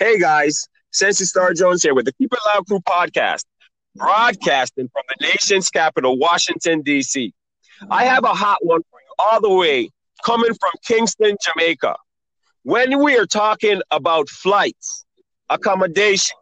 Hey 0.00 0.16
guys, 0.20 0.68
Sensi 0.92 1.24
Star 1.24 1.52
Jones 1.54 1.82
here 1.82 1.92
with 1.92 2.04
the 2.04 2.12
Keep 2.12 2.32
It 2.32 2.38
Loud 2.46 2.68
Crew 2.68 2.78
podcast, 2.78 3.42
broadcasting 3.96 4.88
from 4.92 5.02
the 5.08 5.26
nation's 5.26 5.70
capital, 5.70 6.16
Washington, 6.16 6.82
D.C. 6.82 7.34
I 7.90 8.04
have 8.04 8.22
a 8.22 8.32
hot 8.32 8.58
one 8.64 8.82
for 8.92 9.00
you, 9.00 9.14
all 9.18 9.40
the 9.40 9.52
way 9.52 9.90
coming 10.24 10.54
from 10.54 10.70
Kingston, 10.86 11.36
Jamaica. 11.44 11.96
When 12.62 13.02
we 13.02 13.18
are 13.18 13.26
talking 13.26 13.82
about 13.90 14.28
flights, 14.28 15.04
accommodation, 15.50 16.36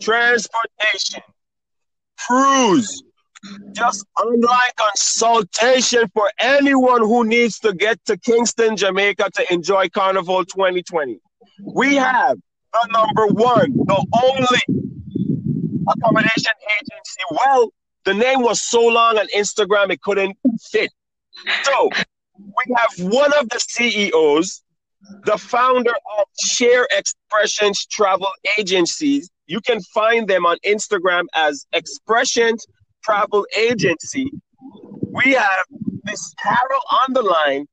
transportation, 0.00 1.22
cruise, 2.16 3.02
just 3.72 4.06
online 4.24 4.70
consultation 4.76 6.08
for 6.14 6.30
anyone 6.38 7.00
who 7.00 7.24
needs 7.24 7.58
to 7.58 7.74
get 7.74 7.98
to 8.04 8.16
Kingston, 8.16 8.76
Jamaica 8.76 9.28
to 9.34 9.52
enjoy 9.52 9.88
Carnival 9.88 10.44
2020. 10.44 11.18
We 11.64 11.96
have 11.96 12.38
the 12.72 12.88
number 12.92 13.26
one, 13.26 13.72
the 13.72 14.06
only 14.24 14.82
accommodation 15.88 16.52
agency. 16.80 17.20
Well, 17.30 17.72
the 18.04 18.14
name 18.14 18.42
was 18.42 18.62
so 18.62 18.86
long 18.86 19.18
on 19.18 19.26
Instagram 19.34 19.90
it 19.90 20.00
couldn't 20.02 20.36
fit. 20.60 20.90
So 21.62 21.90
we 22.36 22.74
have 22.76 23.12
one 23.12 23.32
of 23.38 23.48
the 23.48 23.60
CEOs, 23.60 24.62
the 25.24 25.38
founder 25.38 25.92
of 26.18 26.26
Sheer 26.44 26.86
Expressionz 26.92 27.88
Travel 27.88 28.28
Agencies. 28.58 29.30
You 29.46 29.60
can 29.60 29.80
find 29.94 30.28
them 30.28 30.46
on 30.46 30.56
Instagram 30.64 31.24
as 31.34 31.66
Expressionz 31.74 32.60
Travel 33.04 33.46
Agency. 33.56 34.30
We 35.12 35.32
have 35.32 35.66
Miss 36.04 36.34
Carol 36.42 36.80
on 37.02 37.12
the 37.12 37.22
line, 37.22 37.66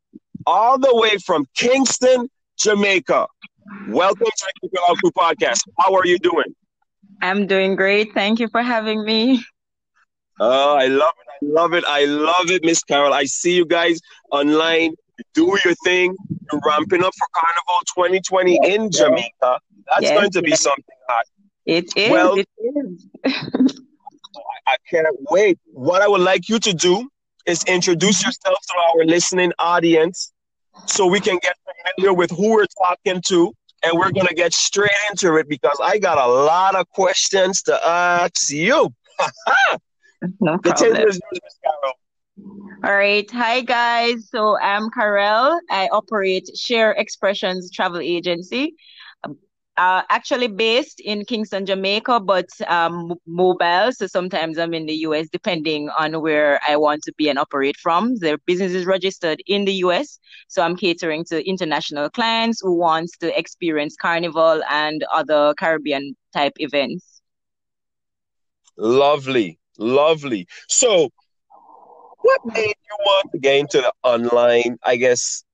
all 0.46 0.78
the 0.78 0.96
way 0.96 1.18
from 1.26 1.46
Kingston, 1.56 2.30
Jamaica. 2.60 3.28
Welcome 3.88 4.26
to 4.26 4.46
the 4.46 4.54
Keep 4.62 4.72
It 4.74 4.80
Loud 4.88 4.98
Crew 4.98 5.12
podcast. 5.12 5.60
How 5.80 5.94
are 5.94 6.06
you 6.06 6.18
doing? 6.18 6.56
I'm 7.22 7.46
doing 7.46 7.76
great. 7.76 8.14
Thank 8.14 8.40
you 8.40 8.48
for 8.50 8.64
having 8.64 9.04
me. 9.04 9.44
Oh, 10.40 10.76
I 10.76 10.88
love 10.88 11.14
it. 11.20 11.46
I 11.46 11.52
love 11.52 11.74
it. 11.74 11.84
I 11.86 12.06
love 12.06 12.50
it, 12.50 12.64
Miss 12.64 12.84
Carol. 12.84 13.14
I 13.14 13.26
see 13.26 13.56
you 13.56 13.66
guys 13.66 14.00
online. 14.32 14.96
Do 15.34 15.56
your 15.64 15.76
thing. 15.84 16.16
You're 16.52 16.62
ramping 16.66 17.04
up 17.04 17.14
for 17.14 17.28
Carnival 17.36 17.80
2020 17.96 18.60
in 18.64 18.92
Jamaica. 18.92 19.60
That's 19.90 20.02
yes, 20.02 20.18
going 20.18 20.32
to 20.32 20.42
be 20.42 20.56
something 20.56 20.84
hot. 21.08 21.26
It 21.66 21.96
is. 21.96 22.10
Well, 22.10 22.38
it 22.38 22.48
is. 22.60 23.08
I 24.68 24.76
can't 24.90 25.08
wait. 25.30 25.60
What 25.74 26.02
I 26.02 26.08
would 26.08 26.22
like 26.22 26.50
you 26.50 26.58
to 26.60 26.74
do 26.74 27.08
is 27.46 27.64
introduce 27.66 28.26
yourself 28.26 28.58
to 28.68 28.74
our 28.78 29.06
listening 29.06 29.52
audience 29.60 30.32
so 30.86 31.06
we 31.06 31.20
can 31.20 31.38
get 31.42 31.56
familiar 31.96 32.14
with 32.14 32.32
who 32.32 32.54
we're 32.54 32.68
talking 32.88 33.22
to 33.28 33.54
and 33.84 33.98
we're 33.98 34.12
going 34.12 34.28
to 34.28 34.36
get 34.36 34.54
straight 34.54 34.92
into 35.10 35.36
it 35.36 35.48
because 35.48 35.78
I 35.82 35.98
got 36.00 36.18
a 36.18 36.28
lot 36.28 36.76
of 36.76 36.90
questions 36.90 37.62
to 37.64 37.80
ask 37.88 38.52
you. 38.52 38.94
no 40.42 40.58
problem. 40.64 41.20
All 42.84 42.96
right. 42.96 43.30
Hi, 43.32 43.62
guys. 43.62 44.30
So 44.30 44.58
I'm 44.60 44.90
Carol. 44.90 45.60
I 45.70 45.90
operate 45.92 46.50
Sheer 46.56 46.96
Expressionz 46.98 47.72
Travel 47.74 48.00
Agency 48.00 48.76
uh, 49.80 50.04
actually 50.10 50.50
based 50.50 51.00
in 51.00 51.24
Kingston, 51.24 51.66
Jamaica, 51.66 52.20
but 52.20 52.50
um, 52.68 53.14
mobile. 53.26 53.94
So 53.94 54.08
sometimes 54.08 54.58
I'm 54.58 54.74
in 54.74 54.86
the 54.86 54.96
US, 55.08 55.30
depending 55.32 55.90
on 55.98 56.22
where 56.22 56.60
I 56.68 56.76
want 56.76 57.02
to 57.04 57.14
be 57.18 57.30
and 57.30 57.40
operate 57.40 57.78
from. 57.78 58.18
The 58.18 58.38
business 58.46 58.74
is 58.74 58.86
registered 58.86 59.42
in 59.48 59.64
the 59.64 59.72
US, 59.86 60.20
so 60.50 60.62
I'm 60.62 60.76
catering 60.76 61.24
to 61.30 61.48
international 61.48 62.10
clients 62.10 62.60
who 62.62 62.74
wants 62.74 63.18
to 63.20 63.40
experience 63.40 63.96
Carnival 63.96 64.62
and 64.70 65.02
other 65.14 65.54
Caribbean 65.58 66.14
type 66.34 66.54
events. 66.58 67.22
Lovely, 68.76 69.60
lovely. 69.78 70.46
So, 70.68 71.10
what 72.22 72.42
made 72.46 72.76
you 72.90 72.98
want 73.06 73.32
to 73.32 73.40
get 73.40 73.56
into 73.56 73.80
the 73.80 73.94
online, 74.04 74.78
I 74.84 74.98
guess, 74.98 75.46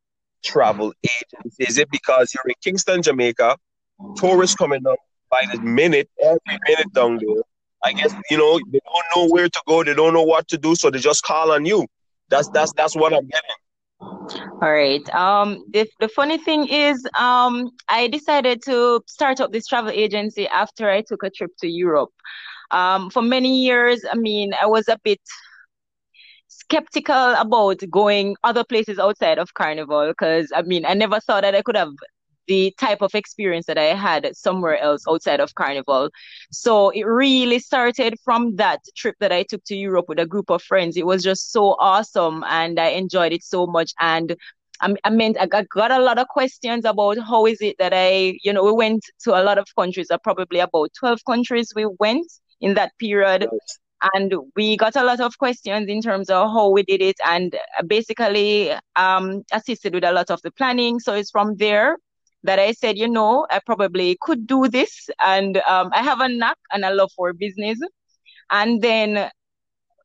travel 0.43 0.93
agency? 1.03 1.63
Is 1.63 1.77
it 1.77 1.91
because 1.91 2.33
you're 2.33 2.49
in 2.49 2.55
Kingston, 2.63 3.03
Jamaica? 3.03 3.57
Tourists 4.17 4.55
coming 4.55 4.85
up 4.87 4.99
by 5.29 5.45
the 5.51 5.59
minute, 5.59 6.09
every 6.23 6.59
minute 6.67 6.93
down 6.93 7.17
there. 7.17 7.43
I 7.83 7.93
guess 7.93 8.13
you 8.31 8.37
know 8.37 8.59
they 8.71 8.79
don't 8.83 9.05
know 9.15 9.33
where 9.33 9.47
to 9.47 9.61
go, 9.67 9.83
they 9.83 9.93
don't 9.93 10.13
know 10.13 10.23
what 10.23 10.47
to 10.49 10.57
do, 10.57 10.75
so 10.75 10.89
they 10.89 10.99
just 10.99 11.23
call 11.23 11.51
on 11.51 11.65
you. 11.65 11.85
That's 12.29 12.49
that's 12.49 12.73
that's 12.73 12.95
what 12.95 13.13
I'm 13.13 13.27
getting. 13.27 13.55
All 14.01 14.71
right. 14.71 15.07
Um, 15.13 15.63
the, 15.71 15.87
the 15.99 16.09
funny 16.09 16.37
thing 16.37 16.67
is, 16.67 17.05
um, 17.17 17.71
I 17.87 18.07
decided 18.07 18.61
to 18.65 19.01
start 19.07 19.39
up 19.39 19.51
this 19.51 19.67
travel 19.67 19.91
agency 19.91 20.47
after 20.47 20.89
I 20.89 21.01
took 21.01 21.23
a 21.23 21.29
trip 21.29 21.51
to 21.61 21.67
Europe. 21.67 22.11
Um, 22.71 23.09
for 23.09 23.21
many 23.21 23.63
years, 23.63 24.03
I 24.11 24.15
mean, 24.15 24.53
I 24.61 24.65
was 24.65 24.87
a 24.87 24.97
bit 25.03 25.21
skeptical 26.47 27.33
about 27.35 27.81
going 27.89 28.35
other 28.43 28.63
places 28.63 28.97
outside 28.97 29.37
of 29.37 29.53
Carnival 29.53 30.07
because 30.07 30.51
I 30.55 30.63
mean, 30.63 30.85
I 30.85 30.93
never 30.93 31.19
thought 31.19 31.43
that 31.43 31.55
I 31.55 31.61
could 31.61 31.77
have 31.77 31.93
the 32.47 32.73
type 32.79 33.01
of 33.01 33.13
experience 33.15 33.65
that 33.67 33.77
I 33.77 33.95
had 33.95 34.35
somewhere 34.35 34.77
else 34.79 35.03
outside 35.07 35.39
of 35.39 35.55
Carnival. 35.55 36.09
So 36.51 36.89
it 36.89 37.03
really 37.03 37.59
started 37.59 38.15
from 38.23 38.55
that 38.57 38.81
trip 38.95 39.15
that 39.19 39.31
I 39.31 39.43
took 39.43 39.63
to 39.65 39.75
Europe 39.75 40.05
with 40.07 40.19
a 40.19 40.25
group 40.25 40.49
of 40.49 40.61
friends. 40.63 40.97
It 40.97 41.05
was 41.05 41.23
just 41.23 41.51
so 41.51 41.75
awesome 41.79 42.43
and 42.47 42.79
I 42.79 42.89
enjoyed 42.89 43.33
it 43.33 43.43
so 43.43 43.65
much. 43.67 43.91
And 43.99 44.35
I, 44.81 44.93
I 45.03 45.09
meant 45.09 45.37
I 45.39 45.45
got, 45.45 45.67
got 45.69 45.91
a 45.91 45.99
lot 45.99 46.17
of 46.19 46.27
questions 46.27 46.85
about 46.85 47.17
how 47.19 47.45
is 47.45 47.61
it 47.61 47.77
that 47.79 47.93
I, 47.93 48.37
you 48.43 48.51
know, 48.53 48.63
we 48.63 48.71
went 48.73 49.03
to 49.23 49.31
a 49.39 49.43
lot 49.43 49.57
of 49.57 49.67
countries, 49.77 50.11
uh, 50.11 50.17
probably 50.17 50.59
about 50.59 50.91
12 50.99 51.19
countries 51.25 51.71
we 51.75 51.87
went 51.99 52.31
in 52.61 52.73
that 52.75 52.91
period. 52.99 53.47
and 54.13 54.33
we 54.55 54.77
got 54.77 54.95
a 54.95 55.03
lot 55.03 55.19
of 55.19 55.37
questions 55.37 55.87
in 55.87 56.01
terms 56.01 56.29
of 56.29 56.49
how 56.51 56.69
we 56.69 56.83
did 56.83 57.01
it 57.01 57.15
and 57.25 57.55
basically 57.87 58.71
um, 58.95 59.43
assisted 59.51 59.93
with 59.93 60.03
a 60.03 60.11
lot 60.11 60.29
of 60.29 60.41
the 60.41 60.51
planning 60.51 60.99
so 60.99 61.13
it's 61.13 61.31
from 61.31 61.55
there 61.55 61.97
that 62.45 62.59
I 62.59 62.71
said, 62.73 62.97
you 62.97 63.07
know, 63.09 63.47
I 63.49 63.59
probably 63.65 64.17
could 64.21 64.47
do 64.47 64.67
this. 64.67 65.09
And 65.25 65.57
um, 65.59 65.89
I 65.93 66.03
have 66.03 66.21
a 66.21 66.29
knack 66.29 66.57
and 66.71 66.85
a 66.85 66.93
love 66.93 67.11
for 67.15 67.33
business. 67.33 67.79
And 68.51 68.81
then, 68.81 69.29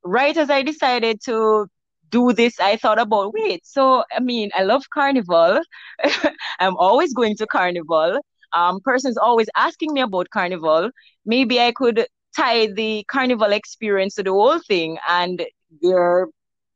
right 0.04 0.36
as 0.36 0.50
I 0.50 0.62
decided 0.62 1.20
to 1.26 1.66
do 2.10 2.32
this, 2.32 2.58
I 2.60 2.76
thought 2.76 2.98
about, 3.00 3.32
wait, 3.34 3.66
so 3.66 4.04
I 4.14 4.20
mean, 4.20 4.50
I 4.54 4.62
love 4.64 4.84
carnival. 4.92 5.60
I'm 6.60 6.76
always 6.76 7.14
going 7.14 7.36
to 7.36 7.46
carnival. 7.46 8.20
Um, 8.52 8.80
persons 8.80 9.16
always 9.16 9.48
asking 9.56 9.92
me 9.94 10.00
about 10.00 10.30
carnival. 10.30 10.90
Maybe 11.24 11.60
I 11.60 11.72
could 11.72 12.06
tie 12.36 12.66
the 12.66 13.04
carnival 13.08 13.52
experience 13.52 14.14
to 14.16 14.24
the 14.24 14.32
whole 14.32 14.58
thing. 14.60 14.98
And 15.08 15.44
there, 15.82 16.26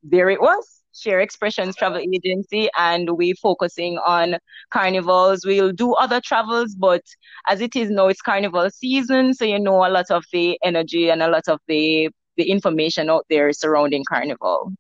there 0.03 0.31
it 0.31 0.41
was. 0.41 0.84
Sheer 0.95 1.25
Expressionz 1.25 1.75
Travel 1.77 1.99
Agency, 1.99 2.69
and 2.77 3.11
we're 3.17 3.35
focusing 3.35 3.99
on 3.99 4.37
carnivals. 4.71 5.45
We'll 5.45 5.73
do 5.73 5.95
other 5.95 6.21
travels, 6.21 6.75
but 6.75 7.03
as 7.49 7.61
it 7.61 7.75
is 7.77 7.91
now, 7.91 8.09
it's 8.09 8.23
carnival 8.23 8.71
season, 8.71 9.35
so 9.35 9.45
you 9.45 9.59
know 9.59 9.87
a 9.87 9.91
lot 9.91 10.11
of 10.11 10.25
the 10.33 10.59
energy 10.63 11.11
and 11.11 11.23
a 11.23 11.29
lot 11.29 11.49
of 11.49 11.61
the 11.69 12.11
the 12.37 12.51
information 12.51 13.11
out 13.11 13.25
there 13.31 13.53
surrounding 13.53 14.05
carnival. 14.09 14.73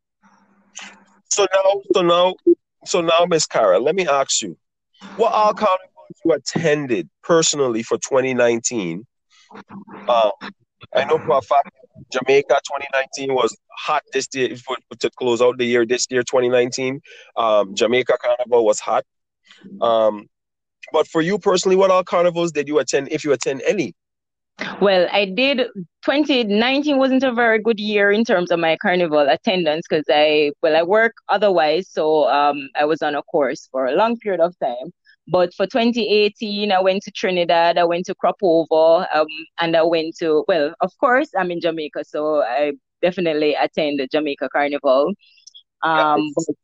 So 1.30 1.46
now, 1.52 1.82
so 1.92 2.02
now, 2.02 2.34
so 2.84 3.00
now, 3.00 3.26
Miss 3.28 3.46
Cara, 3.46 3.78
let 3.78 3.94
me 3.94 4.06
ask 4.06 4.42
you, 4.42 4.56
what 5.16 5.32
all 5.32 5.52
carnivals 5.52 6.20
you 6.24 6.32
attended 6.32 7.08
personally 7.22 7.82
for 7.82 7.96
2019? 7.98 9.04
Uh, 10.08 10.30
I 10.94 11.04
know 11.04 11.18
for 11.18 11.38
a 11.38 11.42
fact 11.42 11.70
Jamaica 12.12 12.60
2019 12.66 13.34
was 13.34 13.56
hot 13.78 14.02
this 14.12 14.28
year 14.34 14.56
for, 14.56 14.76
to 14.98 15.10
close 15.10 15.40
out 15.40 15.58
the 15.58 15.64
year. 15.64 15.86
This 15.86 16.06
year 16.10 16.22
2019, 16.22 17.00
um, 17.36 17.74
Jamaica 17.74 18.16
Carnival 18.20 18.64
was 18.64 18.80
hot. 18.80 19.04
Um, 19.80 20.26
but 20.92 21.06
for 21.08 21.22
you 21.22 21.38
personally, 21.38 21.76
what 21.76 21.90
all 21.90 22.04
carnivals 22.04 22.52
did 22.52 22.68
you 22.68 22.78
attend? 22.78 23.08
If 23.10 23.24
you 23.24 23.32
attend 23.32 23.62
any? 23.66 23.94
Well, 24.80 25.08
I 25.10 25.24
did. 25.24 25.58
2019 26.04 26.98
wasn't 26.98 27.24
a 27.24 27.32
very 27.32 27.60
good 27.60 27.80
year 27.80 28.12
in 28.12 28.24
terms 28.24 28.50
of 28.50 28.60
my 28.60 28.76
carnival 28.80 29.26
attendance 29.28 29.86
because 29.88 30.04
I, 30.08 30.52
well, 30.62 30.76
I 30.76 30.82
work 30.82 31.14
otherwise, 31.28 31.88
so 31.90 32.28
um, 32.28 32.68
I 32.76 32.84
was 32.84 33.02
on 33.02 33.14
a 33.14 33.22
course 33.22 33.68
for 33.72 33.86
a 33.86 33.96
long 33.96 34.16
period 34.18 34.40
of 34.40 34.56
time. 34.60 34.92
But 35.26 35.54
for 35.54 35.66
2018, 35.66 36.70
I 36.70 36.80
went 36.80 37.02
to 37.04 37.10
Trinidad, 37.10 37.78
I 37.78 37.84
went 37.84 38.06
to 38.06 38.14
Crop 38.14 38.36
Over, 38.42 39.06
um, 39.14 39.26
and 39.58 39.76
I 39.76 39.82
went 39.82 40.16
to, 40.18 40.44
well, 40.48 40.74
of 40.80 40.92
course, 40.98 41.30
I'm 41.38 41.50
in 41.50 41.60
Jamaica, 41.60 42.04
so 42.04 42.42
I 42.42 42.72
definitely 43.00 43.54
attend 43.54 44.00
the 44.00 44.06
Jamaica 44.06 44.50
Carnival. 44.52 45.12
Um, 45.82 46.30
yes. 46.36 46.56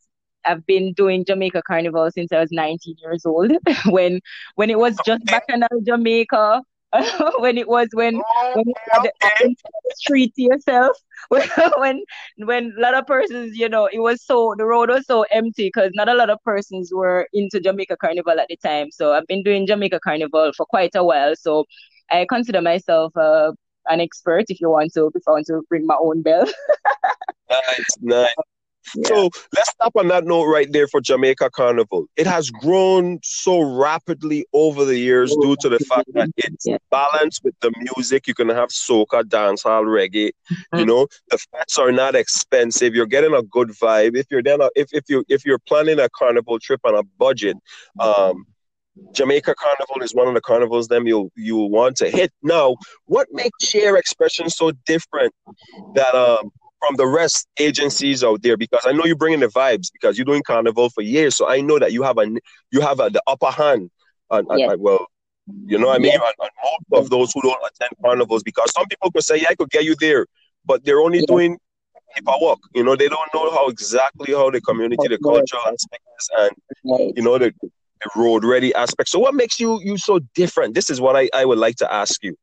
I've 0.45 0.65
been 0.67 0.93
doing 0.95 1.25
Jamaica 1.25 1.62
Carnival 1.67 2.11
since 2.11 2.33
I 2.33 2.41
was 2.41 2.51
19 2.51 2.97
years 3.03 3.27
old. 3.27 3.53
when 3.87 4.21
when 4.55 4.71
it 4.71 4.79
was 4.79 4.97
just 5.05 5.25
Bacchanal 5.27 5.69
Jamaica, 5.87 6.62
when 7.39 7.57
it 7.57 7.69
was 7.69 7.89
when 7.93 8.17
oh, 8.17 8.53
when 8.55 8.67
you 8.67 8.75
had 8.91 9.01
okay. 9.01 9.45
the 9.45 9.95
street 9.97 10.35
to 10.35 10.43
yourself. 10.43 10.97
When 11.77 12.03
when 12.39 12.75
a 12.77 12.81
lot 12.81 12.95
of 12.95 13.07
persons 13.07 13.57
you 13.57 13.69
know 13.69 13.89
it 13.93 14.01
was 14.01 14.25
so 14.25 14.55
the 14.57 14.65
road 14.65 14.89
was 14.89 15.07
so 15.07 15.25
empty 15.31 15.69
because 15.69 15.93
not 15.95 16.09
a 16.09 16.15
lot 16.15 16.31
of 16.31 16.43
persons 16.45 16.91
were 16.93 17.29
into 17.33 17.61
Jamaica 17.61 17.99
Carnival 17.99 18.41
at 18.41 18.49
the 18.49 18.57
time. 18.57 18.91
So 18.91 19.13
I've 19.13 19.27
been 19.27 19.43
doing 19.45 19.67
Jamaica 19.67 20.01
Carnival 20.03 20.53
for 20.57 20.67
quite 20.67 20.95
a 20.95 21.05
while. 21.05 21.37
So 21.37 21.67
I 22.11 22.27
consider 22.29 22.61
myself 22.61 23.17
uh, 23.17 23.53
an 23.87 24.01
expert 24.01 24.47
if 24.49 24.61
you 24.61 24.71
want 24.71 24.93
to 24.95 25.13
if 25.15 25.23
I 25.29 25.33
want 25.33 25.47
to 25.47 25.63
ring 25.71 25.87
my 25.87 25.97
own 26.01 26.23
bell. 26.23 26.47
Nice 27.51 27.97
nice 28.01 28.35
so 29.05 29.31
let's 29.55 29.71
stop 29.71 29.93
on 29.97 30.09
that 30.09 30.25
note 30.25 30.47
right 30.47 30.71
there 30.73 30.88
for 30.88 31.00
Jamaica 31.00 31.50
Carnival. 31.50 32.06
It 32.17 32.27
has 32.27 32.50
grown 32.50 33.19
so 33.23 33.61
rapidly 33.61 34.47
over 34.53 34.85
the 34.85 34.97
years 34.97 35.35
due 35.41 35.56
to 35.61 35.69
the 35.69 35.79
fact 35.81 36.12
that 36.15 36.31
it's 36.37 36.67
yeah. 36.67 36.79
balanced 36.91 37.43
with 37.44 37.55
the 37.61 37.73
music. 37.97 38.27
You 38.27 38.35
can 38.35 38.49
have 38.49 38.71
soca, 38.71 39.23
dancehall, 39.23 39.85
reggae. 39.85 40.31
Mm-hmm. 40.50 40.79
You 40.79 40.87
know, 40.87 41.06
the 41.31 41.38
fats 41.53 41.79
are 41.79 41.93
not 41.93 42.15
expensive. 42.15 42.94
You're 42.94 43.06
getting 43.06 43.35
a 43.35 43.43
good 43.43 43.69
vibe. 43.69 44.17
If 44.17 44.27
you're 44.31 44.43
then 44.43 44.61
if, 44.75 44.88
if 44.93 45.05
you 45.09 45.25
if 45.29 45.44
you're 45.44 45.59
planning 45.59 46.00
a 46.00 46.09
carnival 46.09 46.59
trip 46.59 46.81
on 46.85 46.94
a 46.94 47.03
budget, 47.03 47.56
um, 47.99 48.47
Jamaica 49.12 49.55
Carnival 49.59 50.03
is 50.03 50.15
one 50.15 50.29
of 50.29 50.35
the 50.35 50.41
carnivals 50.41 50.88
them 50.88 51.06
you 51.06 51.31
you 51.37 51.56
want 51.56 51.97
to 51.97 52.11
hit. 52.11 52.33
Now, 52.43 52.76
what 53.06 53.29
makes 53.31 53.65
Sheer 53.67 53.97
Expression 53.97 54.50
so 54.50 54.73
different 54.87 55.33
that 55.94 56.15
um 56.15 56.50
from 56.81 56.97
the 56.97 57.06
rest 57.06 57.47
agencies 57.59 58.25
out 58.25 58.43
there 58.43 58.56
because 58.56 58.82
I 58.85 58.93
know 58.93 59.05
you're 59.05 59.17
bringing 59.17 59.41
the 59.41 59.49
vibes 59.49 59.93
because 59.93 60.19
you're 60.19 60.25
doing 60.25 60.43
carnival 60.43 60.91
for 60.91 61.03
years. 61.03 61.37
So 61.37 61.49
I 61.49 61.61
know 61.61 61.79
that 61.79 61.93
you 61.93 62.03
have 62.03 62.19
a 62.19 62.27
you 62.71 62.81
have 62.81 62.99
a, 63.00 63.11
the 63.11 63.23
upper 63.27 63.50
hand. 63.50 63.91
And, 64.31 64.47
yes. 64.56 64.77
well, 64.79 65.06
you 65.67 65.79
know 65.79 65.88
what 65.88 65.97
I 65.97 65.99
mean? 65.99 66.12
Yes. 66.12 66.21
On, 66.38 66.49
most 66.91 67.05
of 67.05 67.11
those 67.11 67.32
who 67.32 67.43
don't 67.43 67.59
attend 67.59 67.93
carnivals 68.03 68.43
because 68.43 68.73
some 68.73 68.87
people 68.87 69.11
could 69.11 69.25
say, 69.25 69.38
yeah, 69.38 69.49
I 69.50 69.55
could 69.55 69.71
get 69.71 69.85
you 69.85 69.94
there, 70.00 70.27
but 70.65 70.85
they're 70.85 71.00
only 71.00 71.19
yes. 71.19 71.27
doing 71.27 71.59
paperwork. 72.15 72.59
You 72.75 72.85
know, 72.85 72.97
they 72.97 73.09
don't 73.09 73.29
know 73.35 73.50
how 73.50 73.69
exactly 73.69 74.33
how 74.33 74.50
the 74.50 74.61
community, 74.61 75.09
the 75.09 75.19
cultural 75.19 75.62
aspects, 75.67 76.29
and 76.38 76.53
you 77.17 77.23
know 77.23 77.38
the, 77.38 77.53
the 77.62 78.11
road 78.17 78.44
ready 78.44 78.75
aspect. 78.75 79.09
So 79.09 79.19
what 79.19 79.35
makes 79.35 79.61
you 79.61 79.81
you 79.83 79.97
so 79.97 80.21
different? 80.35 80.75
This 80.75 80.91
is 80.91 81.00
what 81.00 81.17
I, 81.17 81.29
I 81.35 81.44
would 81.44 81.59
like 81.59 81.76
to 81.76 81.93
ask 81.93 82.23
you. 82.23 82.37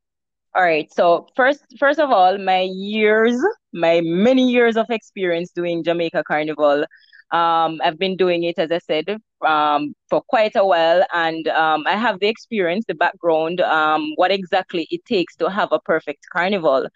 All 0.58 0.64
right. 0.64 0.92
So 0.92 1.28
first, 1.36 1.64
first 1.78 2.00
of 2.00 2.10
all, 2.10 2.36
my 2.36 2.62
years, 2.62 3.40
my 3.72 4.00
many 4.02 4.50
years 4.50 4.76
of 4.76 4.86
experience 4.90 5.52
doing 5.52 5.84
Jamaica 5.84 6.24
Carnival. 6.26 6.84
Um, 7.30 7.80
I've 7.84 7.98
been 7.98 8.16
doing 8.16 8.42
it, 8.42 8.58
as 8.58 8.72
I 8.72 8.78
said, 8.78 9.18
um, 9.46 9.94
for 10.10 10.20
quite 10.28 10.56
a 10.56 10.66
while, 10.66 11.04
and 11.12 11.46
um, 11.46 11.86
I 11.86 11.94
have 11.94 12.18
the 12.18 12.26
experience, 12.26 12.86
the 12.88 12.94
background, 12.94 13.60
um, 13.60 14.14
what 14.16 14.32
exactly 14.32 14.88
it 14.90 15.04
takes 15.04 15.36
to 15.36 15.48
have 15.48 15.70
a 15.70 15.78
perfect 15.78 16.26
carnival. 16.32 16.88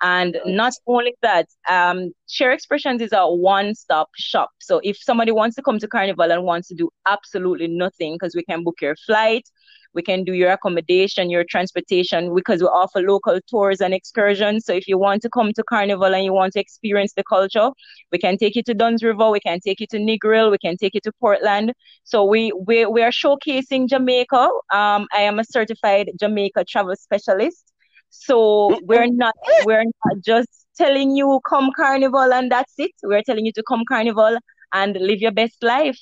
And 0.00 0.38
not 0.46 0.72
only 0.86 1.14
that, 1.20 1.48
um, 1.68 2.12
Sheer 2.26 2.56
Expressionz 2.56 3.02
is 3.02 3.12
a 3.12 3.26
one-stop 3.26 4.08
shop. 4.16 4.50
So 4.60 4.80
if 4.82 4.96
somebody 4.96 5.32
wants 5.32 5.56
to 5.56 5.62
come 5.62 5.78
to 5.80 5.88
Carnival 5.88 6.32
and 6.32 6.44
wants 6.44 6.68
to 6.68 6.74
do 6.74 6.88
absolutely 7.06 7.68
nothing, 7.68 8.14
because 8.14 8.34
we 8.34 8.44
can 8.44 8.64
book 8.64 8.80
your 8.80 8.96
flight, 8.96 9.46
we 9.94 10.02
can 10.02 10.24
do 10.24 10.32
your 10.32 10.50
accommodation, 10.50 11.30
your 11.30 11.44
transportation, 11.44 12.34
because 12.34 12.60
we 12.60 12.66
offer 12.68 13.00
local 13.00 13.38
tours 13.48 13.80
and 13.80 13.92
excursions. 13.94 14.64
So 14.64 14.72
if 14.72 14.86
you 14.86 14.98
want 14.98 15.22
to 15.22 15.28
come 15.30 15.52
to 15.52 15.62
Carnival 15.64 16.14
and 16.14 16.24
you 16.24 16.32
want 16.32 16.52
to 16.54 16.60
experience 16.60 17.12
the 17.14 17.24
culture, 17.24 17.70
we 18.12 18.18
can 18.18 18.36
take 18.36 18.56
you 18.56 18.62
to 18.64 18.74
Dunn's 18.74 19.02
River, 19.02 19.30
we 19.30 19.40
can 19.40 19.60
take 19.60 19.80
you 19.80 19.86
to 19.90 19.98
Negril, 19.98 20.50
we 20.50 20.58
can 20.58 20.76
take 20.76 20.94
you 20.94 21.00
to 21.04 21.12
Portland. 21.20 21.72
So 22.04 22.24
we 22.24 22.52
we, 22.66 22.86
we 22.86 23.02
are 23.02 23.10
showcasing 23.10 23.88
Jamaica. 23.88 24.48
Um, 24.72 25.06
I 25.12 25.22
am 25.22 25.38
a 25.38 25.44
certified 25.44 26.10
Jamaica 26.18 26.64
travel 26.64 26.94
specialist. 26.96 27.72
So 28.10 28.78
we're 28.82 29.06
not 29.06 29.34
we're 29.58 29.84
not 29.84 30.16
just 30.24 30.66
telling 30.76 31.16
you 31.16 31.40
come 31.48 31.70
carnival 31.76 32.32
and 32.32 32.50
that's 32.50 32.74
it. 32.78 32.92
We're 33.02 33.22
telling 33.22 33.46
you 33.46 33.52
to 33.52 33.62
come 33.62 33.82
carnival 33.88 34.38
and 34.72 34.96
live 35.00 35.20
your 35.20 35.32
best 35.32 35.62
life. 35.62 35.98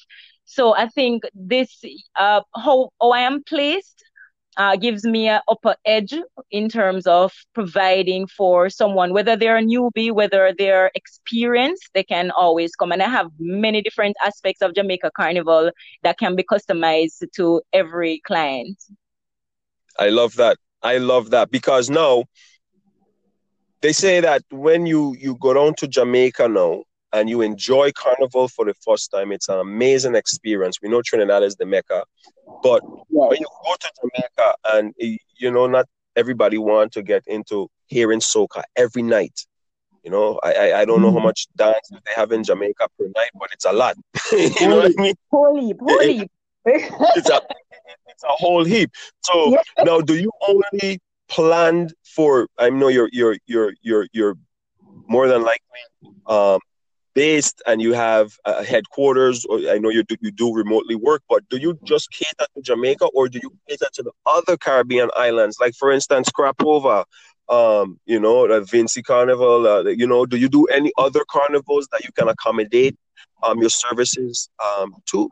So 0.48 0.74
I 0.74 0.88
think 0.88 1.24
this 1.34 1.84
uh, 2.18 2.40
how 2.56 2.88
how 3.00 3.10
I 3.10 3.20
am 3.20 3.42
placed 3.44 4.02
uh, 4.56 4.76
gives 4.76 5.04
me 5.04 5.28
an 5.28 5.40
upper 5.46 5.76
edge 5.84 6.14
in 6.50 6.68
terms 6.70 7.06
of 7.06 7.32
providing 7.54 8.26
for 8.26 8.70
someone, 8.70 9.12
whether 9.12 9.36
they're 9.36 9.58
a 9.58 9.62
newbie, 9.62 10.10
whether 10.10 10.54
they're 10.56 10.90
experienced, 10.94 11.90
they 11.92 12.02
can 12.02 12.30
always 12.30 12.74
come. 12.74 12.90
And 12.90 13.02
I 13.02 13.08
have 13.08 13.28
many 13.38 13.82
different 13.82 14.16
aspects 14.24 14.62
of 14.62 14.74
Jamaica 14.74 15.10
Carnival 15.14 15.70
that 16.02 16.18
can 16.18 16.34
be 16.34 16.42
customized 16.42 17.22
to 17.36 17.60
every 17.74 18.20
client. 18.26 18.76
I 19.98 20.08
love 20.08 20.34
that. 20.36 20.56
I 20.82 20.96
love 20.96 21.30
that 21.30 21.50
because 21.50 21.90
now 21.90 22.24
they 23.82 23.92
say 23.92 24.20
that 24.20 24.42
when 24.50 24.86
you 24.86 25.14
you 25.18 25.36
go 25.40 25.52
down 25.52 25.74
to 25.78 25.86
Jamaica 25.86 26.48
now, 26.48 26.84
and 27.12 27.28
you 27.28 27.40
enjoy 27.40 27.90
carnival 27.92 28.48
for 28.48 28.64
the 28.64 28.74
first 28.74 29.10
time, 29.10 29.32
it's 29.32 29.48
an 29.48 29.58
amazing 29.58 30.14
experience. 30.14 30.78
We 30.82 30.88
know 30.88 31.02
Trinidad 31.02 31.42
is 31.42 31.56
the 31.56 31.66
mecca, 31.66 32.04
but 32.62 32.82
when 33.08 33.38
you 33.38 33.46
go 33.64 33.74
to 33.80 33.90
Jamaica 34.00 34.54
and 34.72 34.94
you 34.98 35.50
know 35.50 35.66
not 35.66 35.86
everybody 36.16 36.58
want 36.58 36.92
to 36.92 37.02
get 37.02 37.22
into 37.26 37.68
hearing 37.86 38.20
soca 38.20 38.62
every 38.76 39.02
night. 39.02 39.46
You 40.04 40.10
know, 40.10 40.40
I 40.42 40.52
I, 40.52 40.80
I 40.80 40.84
don't 40.84 41.02
know 41.02 41.10
how 41.10 41.18
mm-hmm. 41.18 41.26
much 41.26 41.46
dance 41.56 41.88
they 41.90 42.12
have 42.14 42.32
in 42.32 42.42
Jamaica 42.44 42.88
per 42.98 43.06
night, 43.16 43.30
but 43.38 43.50
it's 43.52 43.64
a 43.64 43.72
lot. 43.72 43.96
you 44.32 44.68
know 44.68 44.76
what 44.76 44.92
I 44.98 45.02
mean? 45.02 45.14
Holy, 45.30 45.74
holy. 45.80 46.30
it's 46.64 47.30
a 47.30 47.40
it's 48.06 48.24
a 48.24 48.34
whole 48.42 48.64
heap. 48.64 48.90
So 49.22 49.52
yeah. 49.52 49.84
now, 49.84 50.00
do 50.00 50.14
you 50.14 50.30
only 50.46 51.00
plan 51.28 51.90
for? 52.04 52.48
I 52.58 52.70
know 52.70 52.88
you're 52.88 53.10
you're 53.12 53.36
you're 53.46 53.72
you're 53.82 54.06
you're 54.12 54.36
more 55.08 55.28
than 55.28 55.42
likely 55.42 55.82
um, 56.26 56.60
based 57.18 57.60
and 57.66 57.82
you 57.82 57.92
have 57.94 58.26
a 58.44 58.64
headquarters 58.72 59.44
or 59.50 59.56
i 59.74 59.76
know 59.82 59.90
you 59.96 60.02
do, 60.10 60.16
you 60.26 60.32
do 60.42 60.48
remotely 60.62 60.96
work 61.08 61.22
but 61.32 61.40
do 61.52 61.56
you 61.64 61.70
just 61.92 62.06
cater 62.18 62.46
to 62.54 62.60
jamaica 62.68 63.06
or 63.16 63.28
do 63.28 63.40
you 63.42 63.50
cater 63.68 63.90
to 63.92 64.02
the 64.08 64.12
other 64.36 64.56
caribbean 64.56 65.10
islands? 65.16 65.56
Like 65.60 65.74
for 65.80 65.90
instance 65.90 66.30
Crop 66.30 66.58
Over 66.74 66.98
um, 67.48 67.98
you 68.12 68.20
know 68.24 68.38
the 68.46 68.60
vincy 68.72 69.02
carnival 69.10 69.66
uh, 69.66 69.82
you 70.02 70.06
know 70.12 70.26
do 70.32 70.36
you 70.36 70.48
do 70.58 70.64
any 70.78 70.92
other 71.04 71.22
carnivals 71.36 71.88
that 71.92 72.02
you 72.06 72.12
can 72.18 72.28
accommodate 72.28 72.96
um, 73.42 73.58
your 73.64 73.74
services 73.86 74.48
um, 74.66 74.94
to 75.10 75.28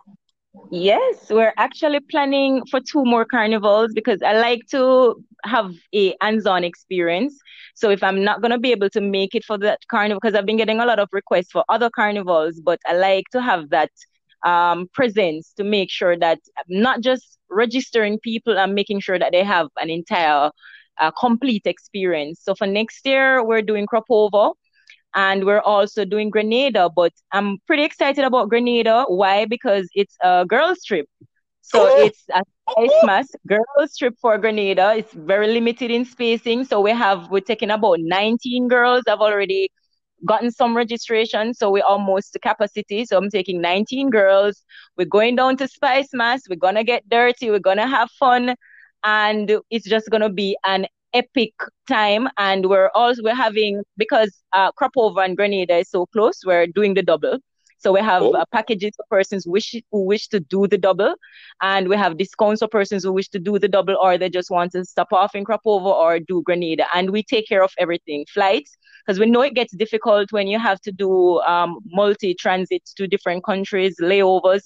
Yes, 0.65 1.29
we're 1.31 1.53
actually 1.57 2.01
planning 2.01 2.63
for 2.71 2.81
two 2.81 3.05
more 3.05 3.25
carnivals 3.25 3.93
because 3.95 4.21
I 4.23 4.33
like 4.39 4.63
to 4.71 5.15
have 5.45 5.73
a 5.95 6.15
hands-on 6.21 6.65
experience. 6.65 7.39
So 7.75 7.91
if 7.91 8.03
I'm 8.03 8.25
not 8.25 8.43
gonna 8.43 8.59
be 8.59 8.73
able 8.73 8.91
to 8.91 9.01
make 9.01 9.35
it 9.35 9.45
for 9.45 9.59
that 9.59 9.81
carnival, 9.89 10.19
because 10.21 10.35
I've 10.35 10.47
been 10.47 10.57
getting 10.57 10.81
a 10.81 10.87
lot 10.87 10.99
of 10.99 11.09
requests 11.13 11.51
for 11.53 11.65
other 11.69 11.91
carnivals, 11.91 12.61
but 12.61 12.81
I 12.87 12.95
like 12.95 13.25
to 13.33 13.41
have 13.41 13.71
that 13.71 13.91
um, 14.45 14.89
presence 14.93 15.53
to 15.55 15.65
make 15.65 15.91
sure 15.91 16.17
that 16.19 16.41
I'm 16.59 16.81
not 16.83 17.01
just 17.01 17.39
registering 17.51 18.19
people 18.19 18.59
and 18.59 18.75
making 18.75 19.01
sure 19.01 19.19
that 19.19 19.33
they 19.33 19.45
have 19.45 19.69
an 19.79 19.91
entire 19.91 20.51
uh, 20.99 21.11
complete 21.13 21.63
experience. 21.67 22.41
So 22.43 22.55
for 22.55 22.67
next 22.67 23.07
year, 23.07 23.45
we're 23.45 23.63
doing 23.63 23.87
crop 23.87 24.05
over 24.11 24.51
and 25.17 25.45
we're 25.45 25.61
also 25.61 26.05
doing 26.05 26.31
Grenada. 26.31 26.89
But 26.95 27.13
I'm 27.33 27.59
pretty 27.67 27.85
excited 27.85 28.25
about 28.25 28.51
Grenada. 28.51 29.07
Why? 29.09 29.47
Because 29.47 29.89
it's 29.95 30.17
a 30.23 30.45
girls 30.47 30.85
trip. 30.85 31.09
So 31.63 31.89
oh. 31.91 32.05
it's 32.05 32.23
a 32.33 32.43
Christmas 32.75 33.27
oh. 33.35 33.39
girls 33.49 33.97
trip 33.97 34.15
for 34.21 34.39
Grenada. 34.39 34.95
It's 34.97 35.13
very 35.13 35.49
limited 35.49 35.91
in 35.91 36.05
spacing. 36.05 36.65
So 36.65 36.81
we 36.81 36.93
have 36.93 37.31
we're 37.31 37.41
taking 37.41 37.71
about 37.71 37.99
19 38.01 38.69
girls. 38.69 39.03
I've 39.09 39.21
already 39.21 39.71
gotten 40.25 40.51
some 40.51 40.77
registration, 40.77 41.55
so 41.55 41.71
we're 41.71 41.85
almost 41.85 42.33
to 42.35 42.39
capacity. 42.39 43.05
So 43.05 43.17
I'm 43.17 43.31
taking 43.31 43.61
19 43.61 44.11
girls. 44.11 44.63
We're 44.97 45.07
going 45.07 45.37
down 45.37 45.57
to 45.57 45.65
Spicemas. 45.69 46.43
We're 46.49 46.57
gonna 46.57 46.85
get 46.85 47.09
dirty. 47.09 47.51
We're 47.51 47.59
gonna 47.59 47.87
have 47.87 48.11
fun, 48.13 48.55
and 49.03 49.59
it's 49.71 49.89
just 49.89 50.11
gonna 50.11 50.31
be 50.31 50.57
an 50.65 50.87
epic 51.17 51.53
time 51.89 52.29
and 52.37 52.69
we're 52.69 52.91
also 52.95 53.23
we're 53.23 53.35
having 53.35 53.83
because 53.97 54.43
uh 54.53 54.71
crop 54.73 54.93
over 54.97 55.23
and 55.23 55.37
grenada 55.37 55.77
is 55.77 55.91
so 55.91 56.07
close 56.07 56.41
we're 56.45 56.67
doing 56.67 56.95
the 56.95 57.03
double 57.03 57.39
so 57.79 57.93
we 57.93 58.01
have 58.01 58.23
oh. 58.23 58.33
uh, 58.33 58.45
packages 58.53 58.93
for 58.97 59.05
persons 59.11 59.47
wish 59.47 59.75
who 59.93 60.05
wish 60.05 60.29
to 60.29 60.41
do 60.41 60.67
the 60.67 60.79
double 60.79 61.15
and 61.63 61.89
we 61.89 61.97
have 61.97 62.19
discounts 62.19 62.61
for 62.61 62.69
persons 62.69 63.05
who 63.05 63.13
wish 63.13 63.29
to 63.29 63.39
do 63.39 63.59
the 63.59 63.69
double 63.69 63.97
or 64.01 64.19
they 64.19 64.29
just 64.29 64.51
want 64.51 64.73
to 64.73 64.85
stop 64.85 65.13
off 65.13 65.35
in 65.35 65.45
crop 65.45 65.63
over 65.65 65.89
or 65.89 66.19
do 66.21 66.43
grenada 66.43 66.87
and 66.95 67.11
we 67.11 67.23
take 67.23 67.49
care 67.49 67.63
of 67.63 67.73
everything 67.79 68.27
flights 68.33 68.77
because 69.07 69.19
we 69.19 69.27
know 69.27 69.43
it 69.43 69.55
gets 69.55 69.75
difficult 69.77 70.33
when 70.33 70.47
you 70.47 70.59
have 70.59 70.81
to 70.81 70.93
do 70.93 71.41
um, 71.41 71.79
multi 71.87 72.35
transits 72.35 72.93
to 72.93 73.07
different 73.07 73.45
countries 73.45 73.97
layovers 74.01 74.63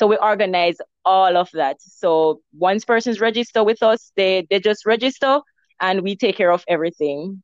so 0.00 0.06
we 0.06 0.16
organize 0.16 0.78
all 1.04 1.36
of 1.36 1.50
that. 1.52 1.76
So 1.82 2.40
once 2.54 2.86
persons 2.86 3.20
register 3.20 3.62
with 3.62 3.82
us, 3.82 4.12
they 4.16 4.46
they 4.48 4.58
just 4.58 4.86
register 4.86 5.40
and 5.80 6.02
we 6.02 6.16
take 6.16 6.36
care 6.36 6.52
of 6.52 6.64
everything. 6.68 7.42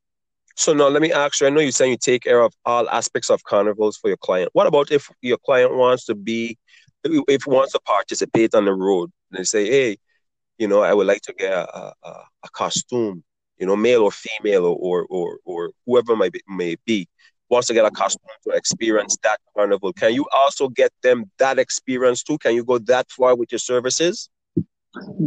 So 0.57 0.73
now 0.73 0.89
let 0.89 1.03
me 1.03 1.13
ask 1.13 1.41
you, 1.41 1.47
I 1.47 1.51
know 1.51 1.61
you're 1.61 1.71
saying 1.71 1.93
you 1.93 1.99
take 1.99 2.23
care 2.23 2.41
of 2.41 2.53
all 2.65 2.89
aspects 2.89 3.29
of 3.29 3.45
carnivals 3.45 3.99
for 3.99 4.09
your 4.09 4.17
client. 4.17 4.51
What 4.55 4.67
about 4.67 4.91
if 4.91 5.11
your 5.21 5.37
client 5.39 5.75
wants 5.75 6.07
to 6.07 6.15
be, 6.15 6.57
if 7.05 7.47
wants 7.47 7.73
to 7.73 7.81
participate 7.81 8.55
on 8.55 8.65
the 8.65 8.73
road? 8.73 9.11
And 9.31 9.39
they 9.39 9.45
say, 9.45 9.67
hey, 9.67 9.99
you 10.59 10.67
know, 10.67 10.81
I 10.81 10.95
would 10.95 11.07
like 11.07 11.21
to 11.23 11.35
get 11.35 11.53
a, 11.53 11.93
a, 12.03 12.09
a 12.45 12.49
costume, 12.53 13.23
you 13.59 13.67
know, 13.67 13.77
male 13.77 14.03
or 14.03 14.11
female 14.11 14.65
or 14.65 14.77
or 14.77 15.07
or, 15.11 15.39
or 15.45 15.71
whoever 15.85 16.17
may 16.17 16.31
be, 16.31 16.41
may 16.49 16.77
be 16.87 17.07
wants 17.49 17.69
to 17.69 17.75
get 17.75 17.85
a 17.85 17.91
costume 17.91 18.23
to 18.45 18.51
experience 18.51 19.17
that 19.23 19.39
carnival. 19.55 19.93
Can 19.93 20.15
you 20.15 20.27
also 20.33 20.69
get 20.69 20.91
them 21.03 21.31
that 21.39 21.59
experience 21.59 22.23
too? 22.23 22.39
Can 22.39 22.55
you 22.55 22.65
go 22.65 22.79
that 22.79 23.11
far 23.11 23.37
with 23.37 23.53
your 23.53 23.59
services? 23.59 24.29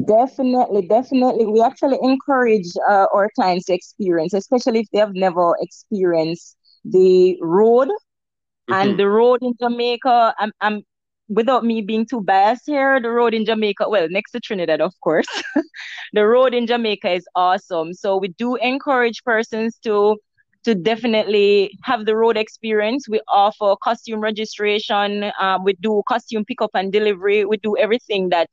Definitely, 0.08 0.88
definitely. 0.88 1.46
We 1.46 1.62
actually 1.62 1.98
encourage 2.02 2.68
uh, 2.90 3.08
our 3.14 3.30
clients 3.36 3.66
to 3.66 3.74
experience, 3.74 4.34
especially 4.34 4.80
if 4.80 4.88
they 4.92 5.00
have 5.00 5.14
never 5.14 5.56
experienced 5.60 6.58
the 6.86 7.38
road. 7.42 7.90
Mm-hmm. 7.90 8.74
And 8.74 9.00
the 9.00 9.08
road 9.10 9.40
in 9.42 9.54
Jamaica, 9.60 10.34
I'm, 10.40 10.52
I'm 10.62 10.84
without 11.28 11.64
me 11.64 11.82
being 11.82 12.06
too 12.06 12.22
biased 12.22 12.64
here, 12.66 13.00
the 13.00 13.10
road 13.10 13.34
in 13.34 13.46
Jamaica, 13.46 13.88
well, 13.90 14.08
next 14.10 14.32
to 14.32 14.40
Trinidad, 14.40 14.82
of 14.82 14.94
course, 15.02 15.28
the 16.14 16.26
road 16.26 16.54
in 16.54 16.66
Jamaica 16.66 17.12
is 17.12 17.28
awesome. 17.36 17.94
So 17.94 18.18
we 18.18 18.30
do 18.30 18.56
encourage 18.56 19.24
persons 19.24 19.78
to 19.84 20.18
to 20.66 20.76
definitely 20.76 21.72
have 21.84 22.06
the 22.06 22.16
road 22.16 22.36
experience. 22.36 23.08
We 23.08 23.22
offer 23.32 23.76
costume 23.82 24.20
registration. 24.20 25.32
Um, 25.40 25.64
we 25.64 25.74
do 25.80 26.04
costume 26.08 26.44
pickup 26.44 26.72
and 26.74 26.92
delivery. 26.92 27.46
We 27.46 27.58
do 27.58 27.78
everything 27.78 28.30
that 28.30 28.50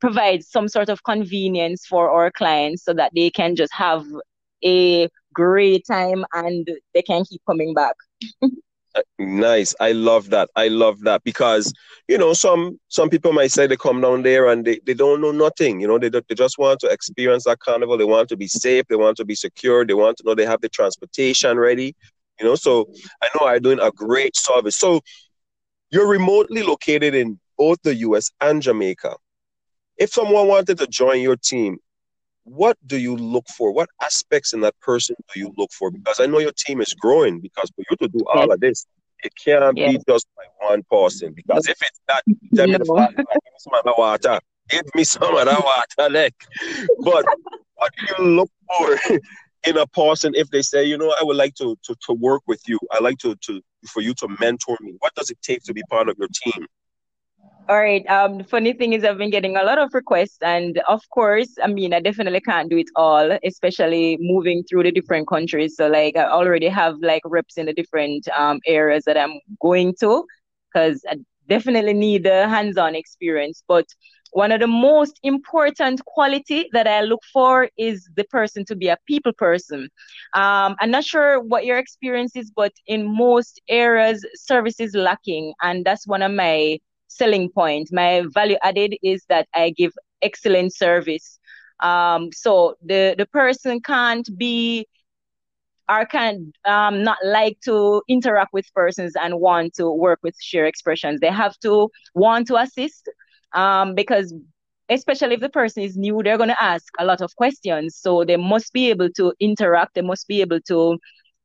provides 0.00 0.48
some 0.50 0.68
sort 0.68 0.88
of 0.88 1.02
convenience 1.04 1.86
for 1.86 2.10
our 2.10 2.30
clients 2.30 2.84
so 2.84 2.92
that 2.94 3.12
they 3.14 3.30
can 3.30 3.56
just 3.56 3.72
have 3.72 4.04
a 4.64 5.08
great 5.32 5.84
time 5.86 6.24
and 6.32 6.68
they 6.94 7.02
can 7.02 7.24
keep 7.24 7.40
coming 7.46 7.74
back. 7.74 7.94
nice. 9.18 9.74
I 9.80 9.92
love 9.92 10.30
that. 10.30 10.48
I 10.56 10.68
love 10.68 11.00
that 11.00 11.22
because 11.24 11.72
you 12.08 12.16
know 12.16 12.32
some 12.32 12.78
some 12.88 13.10
people 13.10 13.32
might 13.32 13.52
say 13.52 13.66
they 13.66 13.76
come 13.76 14.00
down 14.00 14.22
there 14.22 14.48
and 14.48 14.64
they, 14.64 14.80
they 14.86 14.94
don't 14.94 15.20
know 15.20 15.32
nothing. 15.32 15.80
You 15.80 15.88
know 15.88 15.98
they, 15.98 16.08
they 16.08 16.34
just 16.34 16.58
want 16.58 16.80
to 16.80 16.88
experience 16.88 17.44
that 17.44 17.60
carnival. 17.60 17.98
They 17.98 18.04
want 18.04 18.28
to 18.30 18.36
be 18.36 18.48
safe. 18.48 18.84
They 18.88 18.96
want 18.96 19.16
to 19.18 19.24
be 19.24 19.34
secure. 19.34 19.84
They 19.84 19.94
want 19.94 20.16
to 20.18 20.24
know 20.24 20.34
they 20.34 20.46
have 20.46 20.60
the 20.62 20.68
transportation 20.68 21.58
ready. 21.58 21.94
You 22.40 22.46
know 22.46 22.54
so 22.54 22.90
i 23.22 23.28
know 23.34 23.46
i'm 23.46 23.62
doing 23.62 23.80
a 23.80 23.90
great 23.90 24.36
service. 24.36 24.76
So 24.76 25.00
you're 25.90 26.08
remotely 26.08 26.62
located 26.62 27.14
in 27.14 27.38
both 27.56 27.78
the 27.82 27.94
us 27.94 28.30
and 28.40 28.60
jamaica 28.60 29.16
if 29.98 30.10
someone 30.10 30.48
wanted 30.48 30.78
to 30.78 30.86
join 30.86 31.20
your 31.20 31.36
team 31.36 31.78
what 32.46 32.78
do 32.86 32.96
you 32.96 33.16
look 33.16 33.44
for? 33.48 33.72
What 33.72 33.88
aspects 34.00 34.52
in 34.52 34.60
that 34.60 34.78
person 34.80 35.16
do 35.34 35.40
you 35.40 35.52
look 35.58 35.70
for? 35.72 35.90
Because 35.90 36.20
I 36.20 36.26
know 36.26 36.38
your 36.38 36.52
team 36.56 36.80
is 36.80 36.94
growing. 36.94 37.40
Because 37.40 37.70
for 37.74 37.82
you 37.90 37.96
to 37.96 38.08
do 38.08 38.24
all 38.32 38.52
of 38.52 38.60
this, 38.60 38.86
it 39.24 39.32
can't 39.44 39.74
be 39.74 39.98
just 40.08 40.26
by 40.36 40.44
one 40.68 40.82
person. 40.90 41.32
Because 41.34 41.66
if 41.66 41.76
it's 41.82 42.00
that, 42.06 42.22
tell 42.54 42.68
me 42.68 42.78
give 42.78 42.84
me 42.84 43.58
some 43.58 43.74
of 43.74 43.84
the 43.84 43.94
water. 43.98 44.38
Give 44.68 44.84
me 44.94 45.04
some 45.04 45.36
of 45.36 45.44
the 45.44 45.60
water, 45.60 46.12
like. 46.12 46.34
But 47.02 47.24
what 47.74 47.92
do 47.98 48.24
you 48.24 48.36
look 48.36 48.50
for 48.78 49.18
in 49.66 49.76
a 49.76 49.86
person 49.88 50.32
if 50.36 50.48
they 50.50 50.62
say, 50.62 50.84
you 50.84 50.96
know, 50.96 51.12
I 51.20 51.24
would 51.24 51.36
like 51.36 51.54
to 51.56 51.76
to, 51.84 51.96
to 52.06 52.12
work 52.14 52.42
with 52.46 52.62
you. 52.68 52.78
I 52.92 53.00
like 53.00 53.18
to 53.18 53.34
to 53.34 53.60
for 53.88 54.02
you 54.02 54.14
to 54.14 54.28
mentor 54.40 54.76
me. 54.80 54.94
What 55.00 55.14
does 55.14 55.30
it 55.30 55.38
take 55.42 55.64
to 55.64 55.74
be 55.74 55.82
part 55.90 56.08
of 56.08 56.16
your 56.16 56.28
team? 56.28 56.66
All 57.68 57.76
right. 57.78 58.06
Um, 58.08 58.38
the 58.38 58.44
funny 58.44 58.72
thing 58.72 58.92
is, 58.92 59.04
I've 59.04 59.18
been 59.18 59.30
getting 59.30 59.56
a 59.56 59.64
lot 59.64 59.78
of 59.78 59.92
requests, 59.92 60.38
and 60.42 60.80
of 60.88 61.02
course, 61.10 61.48
I 61.62 61.66
mean, 61.66 61.92
I 61.92 62.00
definitely 62.00 62.40
can't 62.40 62.70
do 62.70 62.78
it 62.78 62.86
all, 62.94 63.38
especially 63.44 64.16
moving 64.20 64.62
through 64.68 64.84
the 64.84 64.92
different 64.92 65.26
countries. 65.28 65.74
So, 65.76 65.88
like, 65.88 66.16
I 66.16 66.26
already 66.26 66.68
have 66.68 66.96
like 67.00 67.22
reps 67.24 67.58
in 67.58 67.66
the 67.66 67.72
different 67.72 68.28
um 68.38 68.60
areas 68.66 69.04
that 69.06 69.16
I'm 69.18 69.40
going 69.60 69.94
to, 70.00 70.24
because 70.72 71.02
I 71.08 71.16
definitely 71.48 71.94
need 71.94 72.24
the 72.24 72.48
hands-on 72.48 72.94
experience. 72.94 73.64
But 73.66 73.86
one 74.32 74.52
of 74.52 74.60
the 74.60 74.66
most 74.68 75.18
important 75.24 76.04
quality 76.04 76.68
that 76.72 76.86
I 76.86 77.00
look 77.02 77.22
for 77.32 77.68
is 77.76 78.08
the 78.16 78.24
person 78.24 78.64
to 78.66 78.76
be 78.76 78.88
a 78.88 78.98
people 79.06 79.32
person. 79.32 79.88
Um, 80.34 80.76
I'm 80.80 80.90
not 80.90 81.04
sure 81.04 81.40
what 81.40 81.64
your 81.64 81.78
experience 81.78 82.36
is, 82.36 82.50
but 82.54 82.72
in 82.86 83.04
most 83.16 83.60
areas, 83.68 84.24
service 84.34 84.78
is 84.80 84.94
lacking, 84.94 85.54
and 85.62 85.84
that's 85.84 86.06
one 86.06 86.22
of 86.22 86.32
my 86.32 86.78
selling 87.08 87.50
point. 87.50 87.88
My 87.92 88.24
value 88.28 88.56
added 88.62 88.96
is 89.02 89.24
that 89.28 89.48
I 89.54 89.70
give 89.70 89.92
excellent 90.22 90.74
service. 90.74 91.38
Um, 91.80 92.30
so 92.32 92.74
the 92.82 93.14
the 93.18 93.26
person 93.26 93.80
can't 93.80 94.28
be 94.36 94.86
or 95.88 96.04
can 96.04 96.52
um, 96.64 97.02
not 97.02 97.18
like 97.24 97.60
to 97.64 98.02
interact 98.08 98.52
with 98.52 98.66
persons 98.74 99.14
and 99.20 99.40
want 99.40 99.74
to 99.74 99.90
work 99.90 100.18
with 100.22 100.34
Sheer 100.40 100.70
Expressionz. 100.70 101.20
They 101.20 101.30
have 101.30 101.56
to 101.60 101.90
want 102.14 102.48
to 102.48 102.56
assist 102.56 103.08
um, 103.52 103.94
because 103.94 104.34
especially 104.88 105.34
if 105.34 105.40
the 105.40 105.48
person 105.48 105.82
is 105.82 105.96
new, 105.96 106.20
they're 106.22 106.36
going 106.36 106.48
to 106.48 106.62
ask 106.62 106.86
a 106.98 107.04
lot 107.04 107.20
of 107.20 107.34
questions. 107.36 107.96
So 107.96 108.24
they 108.24 108.36
must 108.36 108.72
be 108.72 108.90
able 108.90 109.10
to 109.16 109.32
interact. 109.40 109.94
They 109.94 110.02
must 110.02 110.26
be 110.28 110.40
able 110.40 110.60
to 110.68 110.98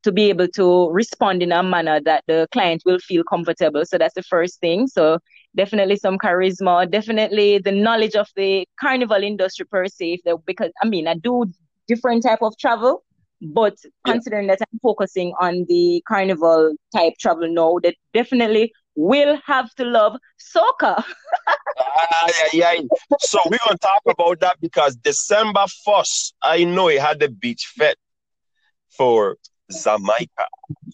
to 0.03 0.11
be 0.11 0.29
able 0.29 0.47
to 0.47 0.89
respond 0.89 1.43
in 1.43 1.51
a 1.51 1.61
manner 1.61 2.01
that 2.01 2.23
the 2.27 2.47
client 2.51 2.81
will 2.85 2.97
feel 2.97 3.23
comfortable. 3.23 3.85
So 3.85 3.99
that's 3.99 4.15
the 4.15 4.23
first 4.23 4.59
thing. 4.59 4.87
So 4.87 5.19
definitely 5.55 5.95
some 5.95 6.17
charisma, 6.17 6.89
definitely 6.89 7.59
the 7.59 7.71
knowledge 7.71 8.15
of 8.15 8.29
the 8.35 8.65
carnival 8.79 9.21
industry 9.23 9.65
per 9.65 9.87
se. 9.87 10.21
If 10.23 10.45
because 10.45 10.71
I 10.81 10.87
mean 10.87 11.07
I 11.07 11.15
do 11.15 11.45
different 11.87 12.23
type 12.23 12.41
of 12.41 12.57
travel, 12.57 13.03
but 13.41 13.75
considering 14.05 14.47
that 14.47 14.59
I'm 14.61 14.79
focusing 14.79 15.33
on 15.39 15.65
the 15.67 16.03
carnival 16.07 16.75
type 16.95 17.13
travel 17.19 17.51
now, 17.51 17.79
that 17.83 17.95
definitely 18.13 18.71
will 18.95 19.39
have 19.45 19.73
to 19.75 19.85
love 19.85 20.17
ah, 20.57 22.29
yeah, 22.53 22.73
yeah. 22.73 22.81
So 23.19 23.39
we're 23.45 23.57
gonna 23.65 23.77
talk 23.77 24.01
about 24.07 24.39
that 24.41 24.57
because 24.59 24.95
December 24.97 25.65
1st, 25.87 26.33
I 26.41 26.63
know 26.63 26.87
it 26.89 27.01
had 27.01 27.19
the 27.19 27.29
beach 27.29 27.71
fete 27.77 27.97
for 28.89 29.37
Jamaica. 29.71 30.47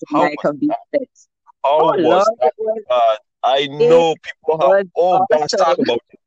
Jamaica 0.10 0.54
Beach 0.54 0.72
Fest. 0.92 1.30
How 1.64 1.80
oh, 1.80 1.86
was 1.86 2.00
Lord, 2.00 2.28
that? 2.40 2.54
Was, 2.58 3.18
I 3.48 3.68
know 3.68 4.14
people 4.22 4.60
have 4.60 4.88
all 4.94 5.26
awesome. 5.32 5.58
talk 5.58 5.78
about 5.80 6.00
it. 6.12 6.20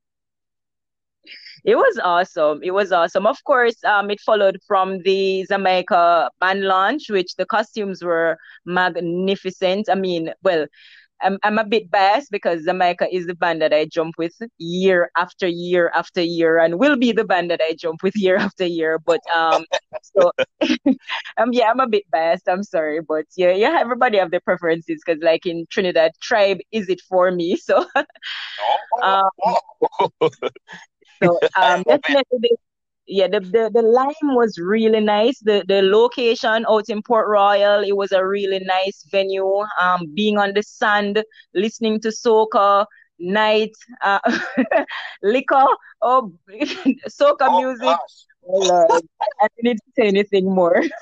It 1.64 1.76
was 1.76 2.00
awesome. 2.02 2.60
It 2.62 2.70
was 2.70 2.90
awesome. 2.92 3.26
Of 3.26 3.42
course, 3.44 3.76
um, 3.84 4.10
it 4.10 4.20
followed 4.20 4.58
from 4.66 5.02
the 5.02 5.46
Xaymaca 5.50 6.30
band 6.40 6.62
launch, 6.62 7.10
which 7.10 7.36
the 7.36 7.44
costumes 7.44 8.02
were 8.02 8.38
magnificent. 8.64 9.90
I 9.90 9.94
mean, 9.96 10.32
well, 10.42 10.66
I'm, 11.22 11.38
I'm 11.42 11.58
a 11.58 11.64
bit 11.64 11.90
biased 11.90 12.30
because 12.30 12.66
Xaymaca 12.66 13.08
is 13.10 13.26
the 13.26 13.34
band 13.34 13.62
that 13.62 13.72
I 13.72 13.84
jump 13.84 14.14
with 14.18 14.34
year 14.58 15.10
after 15.16 15.46
year 15.46 15.90
after 15.94 16.20
year 16.22 16.58
and 16.58 16.78
will 16.78 16.96
be 16.96 17.12
the 17.12 17.24
band 17.24 17.50
that 17.50 17.60
I 17.62 17.74
jump 17.74 18.02
with 18.02 18.16
year 18.16 18.36
after 18.36 18.64
year. 18.66 18.98
But 18.98 19.20
um 19.34 19.64
so 20.02 20.32
um 21.38 21.52
yeah, 21.52 21.70
I'm 21.70 21.80
a 21.80 21.88
bit 21.88 22.10
biased. 22.10 22.48
I'm 22.48 22.62
sorry. 22.62 23.00
But 23.00 23.26
yeah, 23.36 23.52
yeah, 23.52 23.76
everybody 23.78 24.18
have 24.18 24.30
their 24.30 24.40
preferences 24.40 25.00
because 25.04 25.22
like 25.22 25.46
in 25.46 25.66
Trinidad, 25.70 26.12
tribe 26.20 26.58
is 26.72 26.88
it 26.88 27.00
for 27.08 27.30
me. 27.30 27.56
So 27.56 27.84
um, 29.02 29.30
so 31.22 31.38
um 31.56 31.82
definitely 31.84 32.50
yeah, 33.10 33.26
the, 33.26 33.40
the, 33.40 33.70
the 33.74 33.82
lime 33.82 34.36
was 34.36 34.56
really 34.56 35.00
nice. 35.00 35.40
The 35.40 35.64
the 35.66 35.82
location 35.82 36.64
out 36.68 36.88
in 36.88 37.02
Port 37.02 37.26
Royal, 37.28 37.82
it 37.82 37.96
was 37.96 38.12
a 38.12 38.24
really 38.24 38.60
nice 38.60 39.04
venue. 39.10 39.64
Um, 39.82 40.06
being 40.14 40.38
on 40.38 40.54
the 40.54 40.62
sand, 40.62 41.24
listening 41.52 42.00
to 42.02 42.08
soca, 42.08 42.86
night, 43.18 43.72
uh, 44.02 44.20
liquor, 45.24 45.66
oh, 46.00 46.32
soca 47.10 47.48
oh, 47.48 47.60
music. 47.60 47.96
Oh, 48.48 49.00
I 49.42 49.48
didn't 49.56 49.64
need 49.64 49.76
to 49.78 49.92
say 49.96 50.06
anything 50.06 50.54
more. 50.54 50.80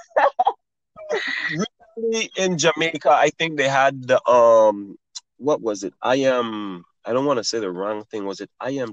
Recently 1.50 2.30
in 2.36 2.56
Jamaica, 2.56 3.10
I 3.10 3.28
think 3.38 3.58
they 3.58 3.68
had 3.68 4.08
the 4.08 4.26
um, 4.26 4.96
what 5.36 5.60
was 5.60 5.84
it? 5.84 5.92
I 6.00 6.16
am. 6.16 6.84
I 7.04 7.12
don't 7.12 7.26
want 7.26 7.36
to 7.36 7.44
say 7.44 7.60
the 7.60 7.70
wrong 7.70 8.04
thing. 8.04 8.24
Was 8.24 8.40
it 8.40 8.50
I 8.58 8.70
am? 8.70 8.92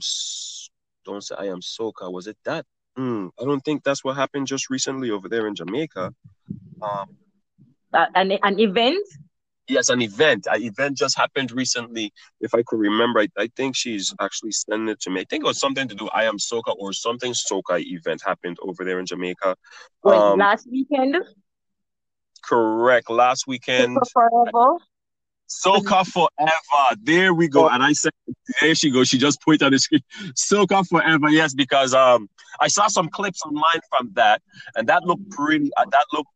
Don't 1.05 1.23
say 1.23 1.35
I 1.37 1.45
am 1.45 1.61
soca. 1.61 2.11
Was 2.11 2.27
it 2.27 2.37
that? 2.43 2.65
Mm, 2.97 3.31
I 3.39 3.43
don't 3.43 3.61
think 3.61 3.83
that's 3.83 4.03
what 4.03 4.15
happened 4.15 4.47
just 4.47 4.69
recently 4.69 5.11
over 5.11 5.27
there 5.27 5.47
in 5.47 5.55
Jamaica. 5.55 6.13
Um, 6.81 7.17
uh, 7.93 8.05
an 8.15 8.31
an 8.31 8.59
event. 8.59 9.05
Yes, 9.67 9.89
an 9.89 10.01
event. 10.01 10.47
An 10.49 10.61
event 10.61 10.97
just 10.97 11.17
happened 11.17 11.51
recently. 11.51 12.13
If 12.39 12.53
I 12.53 12.61
could 12.65 12.79
remember, 12.79 13.21
I, 13.21 13.27
I 13.37 13.49
think 13.55 13.75
she's 13.75 14.13
actually 14.21 14.51
sending 14.51 14.89
it 14.89 14.99
to 15.01 15.09
me. 15.09 15.21
I 15.21 15.25
think 15.29 15.43
it 15.43 15.47
was 15.47 15.59
something 15.59 15.87
to 15.87 15.95
do 15.95 16.07
I 16.09 16.25
am 16.25 16.37
Soca 16.37 16.75
or 16.77 16.93
something 16.93 17.33
Soca 17.33 17.81
event 17.83 18.21
happened 18.23 18.57
over 18.61 18.85
there 18.85 18.99
in 18.99 19.05
Jamaica. 19.05 19.55
Wait, 20.03 20.17
um, 20.17 20.39
last 20.39 20.67
weekend. 20.71 21.17
Correct. 22.43 23.09
Last 23.09 23.47
weekend. 23.47 23.97
Forever. 24.13 24.77
Soca 25.47 26.05
forever. 26.11 27.01
There 27.01 27.33
we 27.33 27.47
go. 27.47 27.67
And 27.69 27.83
I 27.83 27.93
said, 27.93 28.13
there 28.61 28.75
she 28.75 28.89
goes. 28.91 29.07
She 29.07 29.17
just 29.17 29.41
pointed 29.41 29.63
on 29.63 29.71
the 29.71 29.79
screen. 29.79 30.01
Soca 30.33 30.87
forever. 30.87 31.29
Yes, 31.29 31.53
because 31.53 31.93
um, 31.93 32.29
I 32.59 32.67
saw 32.67 32.87
some 32.87 33.09
clips 33.09 33.41
online 33.45 33.81
from 33.89 34.11
that, 34.13 34.41
and 34.75 34.87
that 34.87 35.03
looked 35.03 35.29
pretty. 35.31 35.71
Uh, 35.77 35.85
that 35.91 36.05
looked 36.13 36.29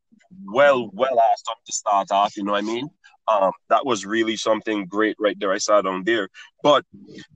well, 0.46 0.90
well 0.94 1.18
awesome 1.18 1.60
to 1.66 1.74
start 1.74 2.12
off. 2.12 2.38
You 2.38 2.44
know 2.44 2.54
what 2.54 2.64
I 2.64 2.68
mean? 2.68 2.90
Um, 3.28 3.52
that 3.70 3.86
was 3.86 4.06
really 4.06 4.36
something 4.36 4.86
great 4.86 5.16
right 5.20 5.38
there. 5.40 5.52
I 5.52 5.60
saw 5.60 5.82
down 5.82 6.04
there. 6.04 6.30
But 6.64 6.84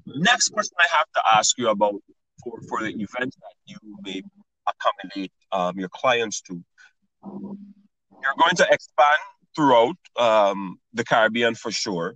next 0.08 0.50
question 0.50 0.76
I 0.80 0.96
have 0.96 1.06
to 1.16 1.22
ask 1.38 1.58
you 1.58 1.70
about 1.70 1.96
for, 2.44 2.60
for 2.68 2.82
the 2.82 2.90
events 2.90 3.36
that 3.38 3.56
you 3.66 3.78
may 4.02 4.22
accommodate 4.68 5.32
um, 5.52 5.78
your 5.78 5.90
clients 5.90 6.42
to. 6.42 6.64
You're 7.24 8.36
going 8.40 8.56
to 8.56 8.68
expand 8.72 9.18
throughout 9.56 9.96
um, 10.18 10.78
the 10.94 11.04
Caribbean 11.04 11.56
for 11.56 11.72
sure. 11.72 12.16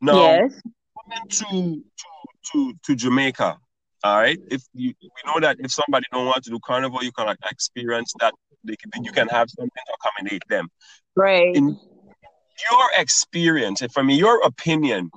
Now, 0.00 0.14
yes. 0.14 0.60
coming 1.02 1.28
to, 1.28 1.44
to 1.44 2.08
to 2.52 2.74
to 2.84 2.94
Jamaica, 2.94 3.56
all 4.04 4.20
right. 4.20 4.38
If 4.50 4.62
you 4.74 4.94
we 5.00 5.08
know 5.26 5.40
that 5.40 5.56
if 5.60 5.70
somebody 5.72 6.06
don't 6.12 6.26
want 6.26 6.44
to 6.44 6.50
do 6.50 6.58
carnival, 6.64 7.02
you 7.02 7.12
can 7.12 7.26
like, 7.26 7.38
experience 7.50 8.12
that. 8.20 8.34
They 8.64 8.76
can, 8.76 9.02
you 9.02 9.10
can 9.10 9.26
have 9.26 9.50
something 9.50 9.70
to 9.74 9.94
accommodate 10.00 10.44
them. 10.48 10.68
Right. 11.16 11.54
In 11.56 11.76
your 12.70 12.88
experience, 12.96 13.82
and 13.82 13.92
from 13.92 14.08
your 14.08 14.40
opinion, 14.44 15.10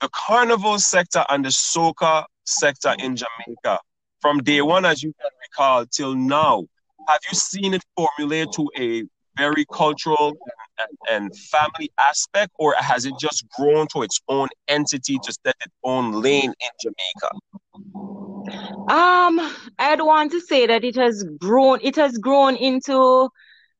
the 0.00 0.10
carnival 0.12 0.78
sector 0.78 1.24
and 1.30 1.42
the 1.42 1.48
soca 1.48 2.24
sector 2.44 2.94
in 2.98 3.16
Jamaica, 3.16 3.80
from 4.20 4.42
day 4.42 4.60
one, 4.60 4.84
as 4.84 5.02
you 5.02 5.14
can 5.20 5.30
recall, 5.42 5.86
till 5.86 6.14
now, 6.14 6.64
have 7.08 7.20
you 7.30 7.36
seen 7.36 7.72
it 7.72 7.82
formulate 7.96 8.52
to 8.52 8.70
a 8.78 9.04
very 9.40 9.64
cultural 9.72 10.36
and, 11.10 11.30
family 11.36 11.90
aspect, 11.98 12.52
or 12.58 12.74
has 12.78 13.04
it 13.04 13.14
just 13.18 13.44
grown 13.56 13.86
to 13.92 14.02
its 14.02 14.20
own 14.28 14.48
entity 14.68 15.18
to 15.24 15.32
set 15.32 15.56
its 15.66 15.74
own 15.84 16.22
lane 16.22 16.52
in 16.66 16.72
Jamaica? 16.82 17.30
Um, 18.90 19.34
I'd 19.78 20.00
want 20.00 20.32
to 20.32 20.40
say 20.40 20.66
that 20.66 20.84
it 20.84 20.96
has 20.96 21.24
grown. 21.38 21.78
It 21.82 21.96
has 21.96 22.18
grown 22.18 22.56
into 22.56 23.28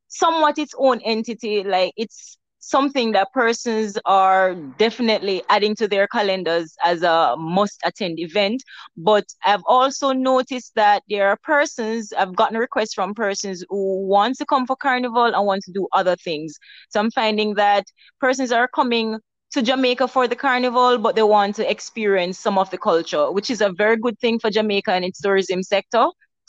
somewhat 0.08 0.58
its 0.58 0.74
own 0.78 1.00
entity. 1.04 1.64
Like 1.64 1.92
it's 1.96 2.36
something 2.70 3.12
that 3.12 3.32
persons 3.32 3.98
are 4.06 4.54
definitely 4.54 5.42
adding 5.48 5.74
to 5.76 5.88
their 5.88 6.06
calendars 6.06 6.74
as 6.84 7.02
a 7.02 7.34
must 7.36 7.80
attend 7.84 8.18
event. 8.20 8.62
But 8.96 9.24
I've 9.44 9.64
also 9.66 10.12
noticed 10.12 10.72
that 10.76 11.02
there 11.08 11.28
are 11.28 11.36
persons, 11.42 12.12
I've 12.12 12.36
gotten 12.36 12.56
requests 12.56 12.94
from 12.94 13.14
persons 13.14 13.64
who 13.68 14.06
want 14.06 14.36
to 14.38 14.46
come 14.46 14.66
for 14.66 14.76
carnival 14.76 15.24
and 15.24 15.46
want 15.46 15.62
to 15.64 15.72
do 15.72 15.88
other 15.92 16.16
things. 16.16 16.58
So 16.90 17.00
I'm 17.00 17.10
finding 17.10 17.54
that 17.54 17.84
persons 18.20 18.52
are 18.52 18.68
coming 18.68 19.18
to 19.52 19.62
Jamaica 19.62 20.06
for 20.06 20.28
the 20.28 20.36
carnival, 20.36 20.96
but 20.98 21.16
they 21.16 21.24
want 21.24 21.56
to 21.56 21.68
experience 21.68 22.38
some 22.38 22.56
of 22.56 22.70
the 22.70 22.78
culture, 22.78 23.32
which 23.32 23.50
is 23.50 23.60
a 23.60 23.72
very 23.72 23.96
good 23.96 24.18
thing 24.20 24.38
for 24.38 24.48
Jamaica 24.48 24.92
and 24.92 25.04
its 25.04 25.20
tourism 25.20 25.64
sector. 25.64 26.06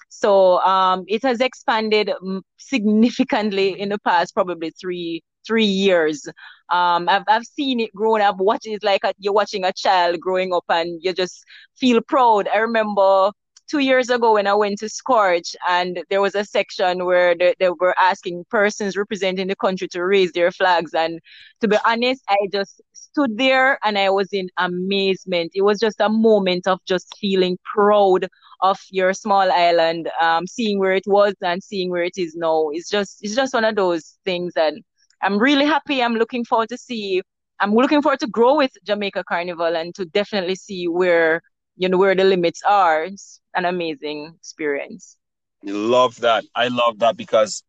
So 0.09 0.59
um, 0.59 1.05
it 1.07 1.23
has 1.23 1.39
expanded 1.41 2.11
significantly 2.57 3.79
in 3.79 3.89
the 3.89 3.97
past, 3.99 4.35
probably 4.35 4.71
three 4.79 5.23
three 5.45 5.65
years. 5.65 6.27
Um, 6.69 7.09
I've 7.09 7.23
I've 7.27 7.45
seen 7.45 7.79
it 7.79 7.93
growing 7.93 8.21
up. 8.21 8.37
Watch 8.37 8.65
it 8.65 8.83
like 8.83 9.03
a, 9.03 9.13
you're 9.19 9.33
watching 9.33 9.63
a 9.65 9.73
child 9.73 10.19
growing 10.19 10.53
up, 10.53 10.65
and 10.69 10.99
you 11.03 11.13
just 11.13 11.43
feel 11.77 12.01
proud. 12.01 12.47
I 12.47 12.57
remember 12.57 13.31
two 13.69 13.79
years 13.79 14.09
ago 14.09 14.33
when 14.33 14.47
I 14.47 14.53
went 14.53 14.79
to 14.79 14.89
Scorch, 14.89 15.55
and 15.67 16.03
there 16.09 16.21
was 16.21 16.35
a 16.35 16.43
section 16.45 17.05
where 17.05 17.35
they, 17.35 17.55
they 17.59 17.69
were 17.69 17.95
asking 17.99 18.45
persons 18.49 18.97
representing 18.97 19.47
the 19.47 19.55
country 19.55 19.87
to 19.89 20.03
raise 20.03 20.31
their 20.33 20.51
flags. 20.51 20.93
And 20.93 21.19
to 21.61 21.67
be 21.67 21.77
honest, 21.85 22.23
I 22.29 22.37
just 22.51 22.81
stood 22.93 23.37
there 23.37 23.77
and 23.83 23.97
I 23.97 24.09
was 24.09 24.29
in 24.33 24.49
amazement. 24.57 25.51
It 25.53 25.61
was 25.63 25.79
just 25.79 25.99
a 25.99 26.09
moment 26.09 26.67
of 26.67 26.79
just 26.85 27.15
feeling 27.19 27.57
proud 27.63 28.27
of 28.61 28.79
your 28.91 29.13
small 29.13 29.51
island, 29.51 30.09
um, 30.21 30.47
seeing 30.47 30.79
where 30.79 30.93
it 30.93 31.03
was 31.07 31.33
and 31.41 31.63
seeing 31.63 31.89
where 31.89 32.03
it 32.03 32.17
is 32.17 32.35
now. 32.35 32.69
It's 32.71 32.89
just 32.89 33.19
it's 33.21 33.35
just 33.35 33.53
one 33.53 33.65
of 33.65 33.75
those 33.75 34.17
things 34.25 34.53
that 34.55 34.73
I'm 35.21 35.37
really 35.37 35.65
happy. 35.65 36.01
I'm 36.01 36.15
looking 36.15 36.45
forward 36.45 36.69
to 36.69 36.77
see. 36.77 37.21
I'm 37.59 37.73
looking 37.73 38.01
forward 38.01 38.19
to 38.21 38.27
grow 38.27 38.57
with 38.57 38.71
Jamaica 38.85 39.23
Carnival 39.27 39.75
and 39.75 39.93
to 39.95 40.05
definitely 40.05 40.55
see 40.55 40.87
where 40.87 41.41
you 41.75 41.89
know 41.89 41.97
where 41.97 42.15
the 42.15 42.23
limits 42.23 42.61
are. 42.67 43.03
It's 43.03 43.39
an 43.55 43.65
amazing 43.65 44.33
experience. 44.37 45.17
Love 45.63 46.19
that. 46.21 46.43
I 46.55 46.69
love 46.69 46.99
that 46.99 47.17
because 47.17 47.63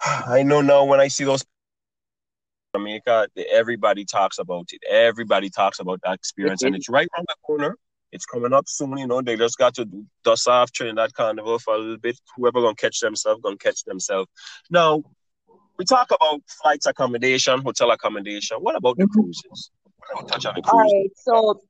I 0.00 0.42
know 0.42 0.60
now 0.60 0.84
when 0.84 1.00
I 1.00 1.08
see 1.08 1.24
those 1.24 1.44
Jamaica, 2.74 3.28
everybody 3.50 4.04
talks 4.04 4.38
about 4.38 4.68
it. 4.72 4.82
Everybody 4.88 5.50
talks 5.50 5.78
about 5.78 6.00
that 6.04 6.14
experience, 6.14 6.62
and 6.62 6.72
mm-hmm. 6.72 6.76
it's 6.76 6.88
right 6.88 7.08
around 7.16 7.26
the 7.28 7.36
corner. 7.44 7.76
It's 8.12 8.26
coming 8.26 8.52
up 8.52 8.68
soon. 8.68 8.96
You 8.98 9.06
know, 9.06 9.20
they 9.20 9.36
just 9.36 9.58
got 9.58 9.74
to 9.74 9.88
dust 10.24 10.46
off 10.46 10.72
Trinidad 10.72 11.14
Carnival 11.14 11.58
for 11.58 11.74
a 11.74 11.78
little 11.78 11.98
bit. 11.98 12.18
Whoever 12.36 12.60
gonna 12.60 12.74
catch 12.74 13.00
themselves, 13.00 13.40
gonna 13.42 13.56
catch 13.56 13.84
themselves. 13.84 14.28
Now, 14.70 15.02
we 15.78 15.84
talk 15.84 16.10
about 16.10 16.40
flights 16.62 16.86
accommodation, 16.86 17.60
hotel 17.60 17.90
accommodation. 17.90 18.58
What 18.58 18.76
about 18.76 18.96
the 18.96 19.04
mm-hmm. 19.04 19.20
cruises? 19.20 19.70
touch 20.28 20.46
on 20.46 20.54
the 20.54 20.62
cruises. 20.62 20.72
All 20.72 20.80
right, 20.80 21.10
so 21.16 21.60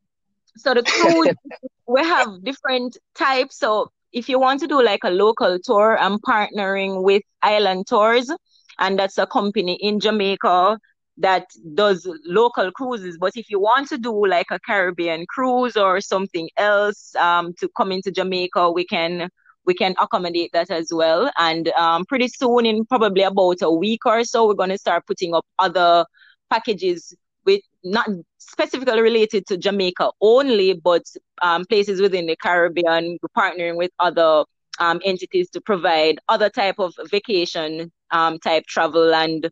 so 0.57 0.75
the 0.75 0.83
cruise 0.83 1.35
we 1.87 2.01
have 2.03 2.45
different 2.45 2.97
types. 3.15 3.59
So 3.59 3.91
if 4.13 4.29
you 4.29 4.39
want 4.39 4.61
to 4.61 4.67
do 4.67 4.83
like 4.83 5.05
a 5.05 5.11
local 5.11 5.59
tour, 5.63 5.99
I'm 5.99 6.19
partnering 6.19 7.03
with 7.03 7.23
Island 7.43 7.87
Tours, 7.87 8.31
and 8.79 8.99
that's 8.99 9.19
a 9.19 9.27
company 9.27 9.75
in 9.81 10.01
Jamaica 10.01 10.79
that 11.19 11.47
does 11.75 12.07
local 12.27 12.71
cruises. 12.73 13.17
But 13.19 13.33
if 13.37 13.51
you 13.51 13.59
want 13.59 13.89
to 13.89 13.99
do 13.99 14.27
like 14.27 14.49
a 14.51 14.61
Caribbean 14.61 15.25
cruise 15.27 15.77
or 15.77 16.01
something 16.01 16.51
else 16.57 17.15
um, 17.17 17.55
to 17.55 17.69
come 17.77 17.91
into 17.91 18.11
Jamaica, 18.11 18.71
we 18.71 18.85
can 18.85 19.31
we 19.67 19.75
can 19.75 19.95
accommodate 20.01 20.53
that 20.53 20.71
as 20.71 20.89
well. 20.93 21.31
And 21.39 21.69
um, 21.71 22.05
pretty 22.07 22.29
soon, 22.29 22.67
in 22.67 22.87
probably 22.87 23.23
about 23.23 23.63
a 23.63 23.71
week 23.71 24.07
or 24.07 24.25
so, 24.25 24.47
we're 24.47 24.55
going 24.55 24.71
to 24.71 24.79
start 24.79 25.07
putting 25.07 25.35
up 25.35 25.45
other 25.59 26.07
packages 26.51 27.15
with 27.45 27.63
not 27.85 28.09
specifically 28.39 29.01
related 29.01 29.47
to 29.47 29.57
Jamaica 29.57 30.11
only, 30.21 30.75
but 30.75 31.03
um, 31.43 31.65
places 31.67 32.01
within 32.01 32.27
the 32.27 32.37
Caribbean. 32.37 33.19
Partnering 33.37 33.77
with 33.77 33.91
other 33.99 34.45
um, 34.79 35.01
entities 35.05 35.51
to 35.51 35.61
provide 35.61 36.19
other 36.29 36.49
type 36.49 36.77
of 36.79 36.95
vacation 37.11 37.93
um, 38.11 38.39
type 38.39 38.65
travel 38.67 39.15
and 39.15 39.51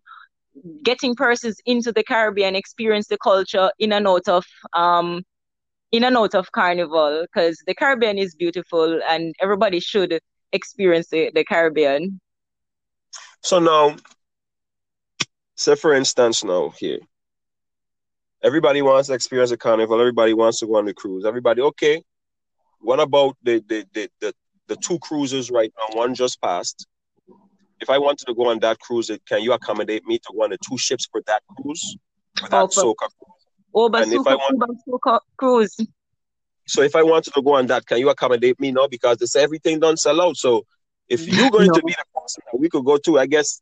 getting 0.83 1.15
persons 1.15 1.61
into 1.67 1.93
the 1.93 2.05
Caribbean, 2.05 2.55
experience 2.55 3.09
the 3.09 3.19
culture 3.19 3.71
in 3.79 3.93
and 3.93 4.07
out 4.07 4.29
of 4.29 4.45
um, 4.73 5.23
in 5.95 6.03
and 6.03 6.17
out 6.17 6.35
of 6.35 6.51
carnival 6.51 7.23
because 7.23 7.63
the 7.69 7.75
Caribbean 7.75 8.19
is 8.19 8.35
beautiful 8.35 9.01
and 9.09 9.33
everybody 9.41 9.79
should 9.79 10.19
experience 10.53 11.09
the, 11.09 11.31
the 11.33 11.45
Caribbean. 11.45 12.21
So 13.43 13.61
now, 13.61 13.95
say 15.55 15.77
for 15.77 15.95
instance, 15.95 16.43
now 16.43 16.71
here, 16.71 16.99
everybody 18.43 18.83
wants 18.83 19.07
to 19.07 19.15
experience 19.15 19.53
a 19.53 19.57
carnival, 19.57 20.01
everybody 20.01 20.35
wants 20.35 20.59
to 20.61 20.67
go 20.67 20.79
on 20.79 20.87
the 20.87 20.95
cruise. 20.95 21.25
Everybody, 21.25 21.63
okay. 21.63 22.03
What 22.81 22.99
about 22.99 23.37
the 23.45 23.63
the 23.69 23.87
the 23.95 24.11
the, 24.21 24.35
the 24.67 24.77
two 24.77 24.99
cruises 24.99 25.49
right 25.49 25.73
now? 25.79 25.97
One 25.97 26.13
just 26.13 26.43
passed. 26.43 26.89
If 27.81 27.89
I 27.89 27.99
wanted 27.99 28.27
to 28.27 28.35
go 28.35 28.49
on 28.49 28.59
that 28.61 28.81
cruise, 28.81 29.13
can 29.29 29.43
you 29.43 29.53
accommodate 29.53 30.05
me 30.07 30.19
to 30.19 30.33
go 30.35 30.43
on 30.43 30.51
the 30.51 30.59
two 30.69 30.77
ships 30.77 31.07
for 31.11 31.23
that 31.29 31.43
cruise? 31.57 31.97
For 32.37 32.49
that 32.49 32.63
oh, 32.63 32.67
soca 32.67 33.09
want, 33.75 35.23
cruise. 35.37 35.77
So 36.67 36.83
if 36.83 36.97
I 36.97 37.03
wanted 37.03 37.35
to 37.35 37.43
go 37.43 37.55
on 37.55 37.67
that, 37.67 37.87
can 37.87 37.99
you 37.99 38.09
accommodate 38.09 38.59
me 38.59 38.73
now? 38.73 38.87
Because 38.87 39.19
this 39.19 39.37
everything 39.37 39.81
don't 39.81 39.99
sell 39.99 40.21
out. 40.21 40.37
So 40.37 40.65
if 41.09 41.27
you're 41.29 41.51
going 41.51 41.69
no. 41.69 41.75
to 41.75 41.83
be 41.83 41.93
the 41.93 42.21
person 42.21 42.43
that 42.51 42.59
we 42.59 42.69
could 42.69 42.85
go 42.85 42.97
to, 42.99 43.19
I 43.19 43.27
guess 43.27 43.61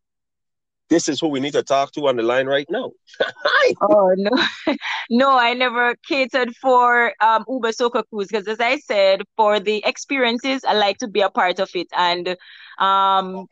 this 0.89 1.09
is 1.09 1.21
who 1.21 1.29
we 1.29 1.41
need 1.41 1.55
to 1.55 1.63
talk 1.63 1.93
to 1.93 2.07
on 2.07 2.17
the 2.17 2.23
line 2.23 2.47
right 2.47 2.67
now. 2.69 2.93
oh 3.81 4.15
no, 4.17 4.31
no, 5.11 5.39
I 5.39 5.55
never 5.55 5.97
catered 6.07 6.55
for 6.57 7.15
um, 7.21 7.45
Uber 7.49 7.73
Soca 7.73 8.05
Cruise 8.11 8.29
because, 8.29 8.47
as 8.47 8.61
I 8.61 8.77
said, 8.79 9.23
for 9.37 9.59
the 9.59 9.83
experiences, 9.87 10.65
I 10.65 10.75
like 10.75 10.99
to 10.99 11.09
be 11.09 11.23
a 11.23 11.31
part 11.31 11.61
of 11.61 11.71
it, 11.75 11.89
and 11.97 12.37
um, 12.79 13.47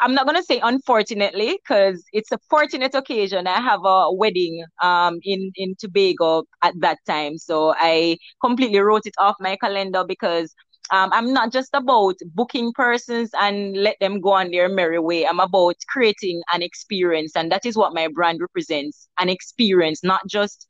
I'm 0.00 0.14
not 0.14 0.26
gonna 0.26 0.42
say 0.42 0.60
unfortunately 0.62 1.58
because 1.62 2.04
it's 2.12 2.30
a 2.32 2.38
fortunate 2.50 2.94
occasion. 2.94 3.46
I 3.46 3.60
have 3.60 3.80
a 3.84 4.12
wedding 4.12 4.64
um 4.82 5.18
in 5.22 5.50
in 5.56 5.74
Tobago 5.78 6.44
at 6.62 6.74
that 6.80 6.98
time, 7.06 7.38
so 7.38 7.74
I 7.76 8.18
completely 8.42 8.80
wrote 8.80 9.06
it 9.06 9.14
off 9.18 9.36
my 9.40 9.56
calendar 9.56 10.04
because 10.06 10.54
um, 10.90 11.10
I'm 11.12 11.32
not 11.34 11.52
just 11.52 11.70
about 11.74 12.16
booking 12.34 12.72
persons 12.74 13.30
and 13.38 13.76
let 13.76 13.96
them 14.00 14.20
go 14.20 14.32
on 14.32 14.50
their 14.50 14.68
merry 14.68 14.98
way. 14.98 15.26
I'm 15.26 15.40
about 15.40 15.76
creating 15.88 16.40
an 16.52 16.62
experience, 16.62 17.32
and 17.36 17.50
that 17.52 17.66
is 17.66 17.76
what 17.76 17.94
my 17.94 18.08
brand 18.08 18.40
represents: 18.40 19.08
an 19.18 19.28
experience, 19.28 20.02
not 20.04 20.22
just 20.28 20.66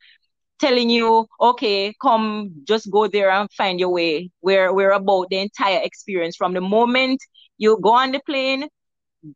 telling 0.61 0.91
you, 0.91 1.27
okay, 1.41 1.95
come, 2.03 2.51
just 2.65 2.91
go 2.91 3.07
there 3.07 3.31
and 3.31 3.51
find 3.53 3.79
your 3.81 3.91
way. 3.91 4.31
We're 4.43 4.73
we're 4.75 4.93
about 4.93 5.29
the 5.31 5.39
entire 5.39 5.81
experience 5.83 6.37
from 6.37 6.55
the 6.55 6.61
moment 6.61 7.21
you 7.59 7.79
go 7.83 7.93
on 7.95 8.13
the 8.13 8.21
plane 8.27 8.69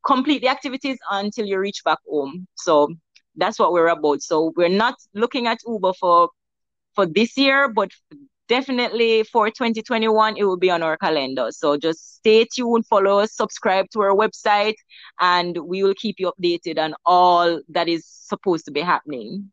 complete 0.06 0.42
the 0.42 0.48
activities 0.48 0.98
until 1.10 1.46
you 1.46 1.58
reach 1.58 1.82
back 1.84 1.98
home. 2.08 2.46
So 2.54 2.94
that's 3.36 3.58
what 3.58 3.72
we're 3.72 3.88
about. 3.88 4.22
So 4.22 4.52
we're 4.56 4.68
not 4.68 4.94
looking 5.14 5.46
at 5.46 5.58
Uber 5.66 5.92
for 5.94 6.30
for 6.94 7.06
this 7.06 7.36
year, 7.38 7.68
but 7.68 7.90
definitely 8.48 9.22
for 9.24 9.48
2021 9.48 10.36
it 10.36 10.44
will 10.44 10.58
be 10.58 10.70
on 10.70 10.82
our 10.82 10.96
calendar. 10.96 11.48
So 11.50 11.76
just 11.76 12.16
stay 12.16 12.44
tuned, 12.44 12.86
follow 12.86 13.18
us, 13.20 13.34
subscribe 13.34 13.86
to 13.92 14.00
our 14.00 14.14
website, 14.14 14.74
and 15.20 15.56
we 15.56 15.82
will 15.82 15.94
keep 15.94 16.16
you 16.18 16.32
updated 16.32 16.78
on 16.78 16.94
all 17.06 17.60
that 17.70 17.88
is 17.88 18.06
supposed 18.06 18.66
to 18.66 18.70
be 18.70 18.80
happening. 18.80 19.50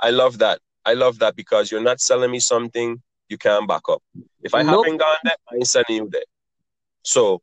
I 0.00 0.10
love 0.10 0.38
that. 0.38 0.60
I 0.84 0.94
love 0.94 1.18
that 1.18 1.34
because 1.36 1.70
you're 1.70 1.82
not 1.82 2.00
selling 2.00 2.30
me 2.30 2.40
something 2.40 3.02
you 3.28 3.36
can't 3.36 3.68
back 3.68 3.82
up. 3.88 4.02
If 4.42 4.54
I 4.54 4.62
nope. 4.62 4.86
haven't 4.86 4.98
gone 4.98 5.16
there, 5.24 5.36
I 5.50 5.56
ain't 5.56 5.66
sending 5.66 5.96
you 5.96 6.08
there. 6.10 6.22
So 7.02 7.42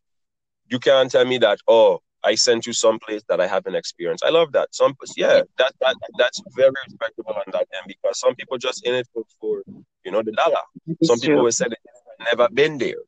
you 0.67 0.79
can't 0.79 1.11
tell 1.11 1.25
me 1.25 1.37
that, 1.39 1.59
oh, 1.67 2.01
I 2.23 2.33
sent 2.35 2.65
you 2.65 2.73
someplace 2.73 3.21
that 3.29 3.39
I 3.39 3.45
haven't 3.45 3.75
experienced. 3.75 4.23
I 4.25 4.29
love 4.29 4.51
that. 4.53 4.73
Some 4.73 4.95
yeah, 5.15 5.41
that, 5.59 5.73
that 5.79 5.95
that's 6.17 6.41
very 6.55 6.71
respectable 6.87 7.33
on 7.33 7.43
that 7.53 7.67
end 7.73 7.85
because 7.87 8.19
some 8.19 8.33
people 8.35 8.57
just 8.57 8.85
in 8.85 8.95
it 8.95 9.07
for, 9.13 9.23
for 9.39 9.61
you 10.03 10.11
know 10.11 10.23
the 10.23 10.31
dollar. 10.31 10.63
It's 10.87 11.07
some 11.07 11.19
true. 11.19 11.29
people 11.29 11.43
will 11.43 11.51
say 11.51 11.65
they've 11.69 12.27
never 12.31 12.49
been 12.51 12.79
there. 12.79 13.03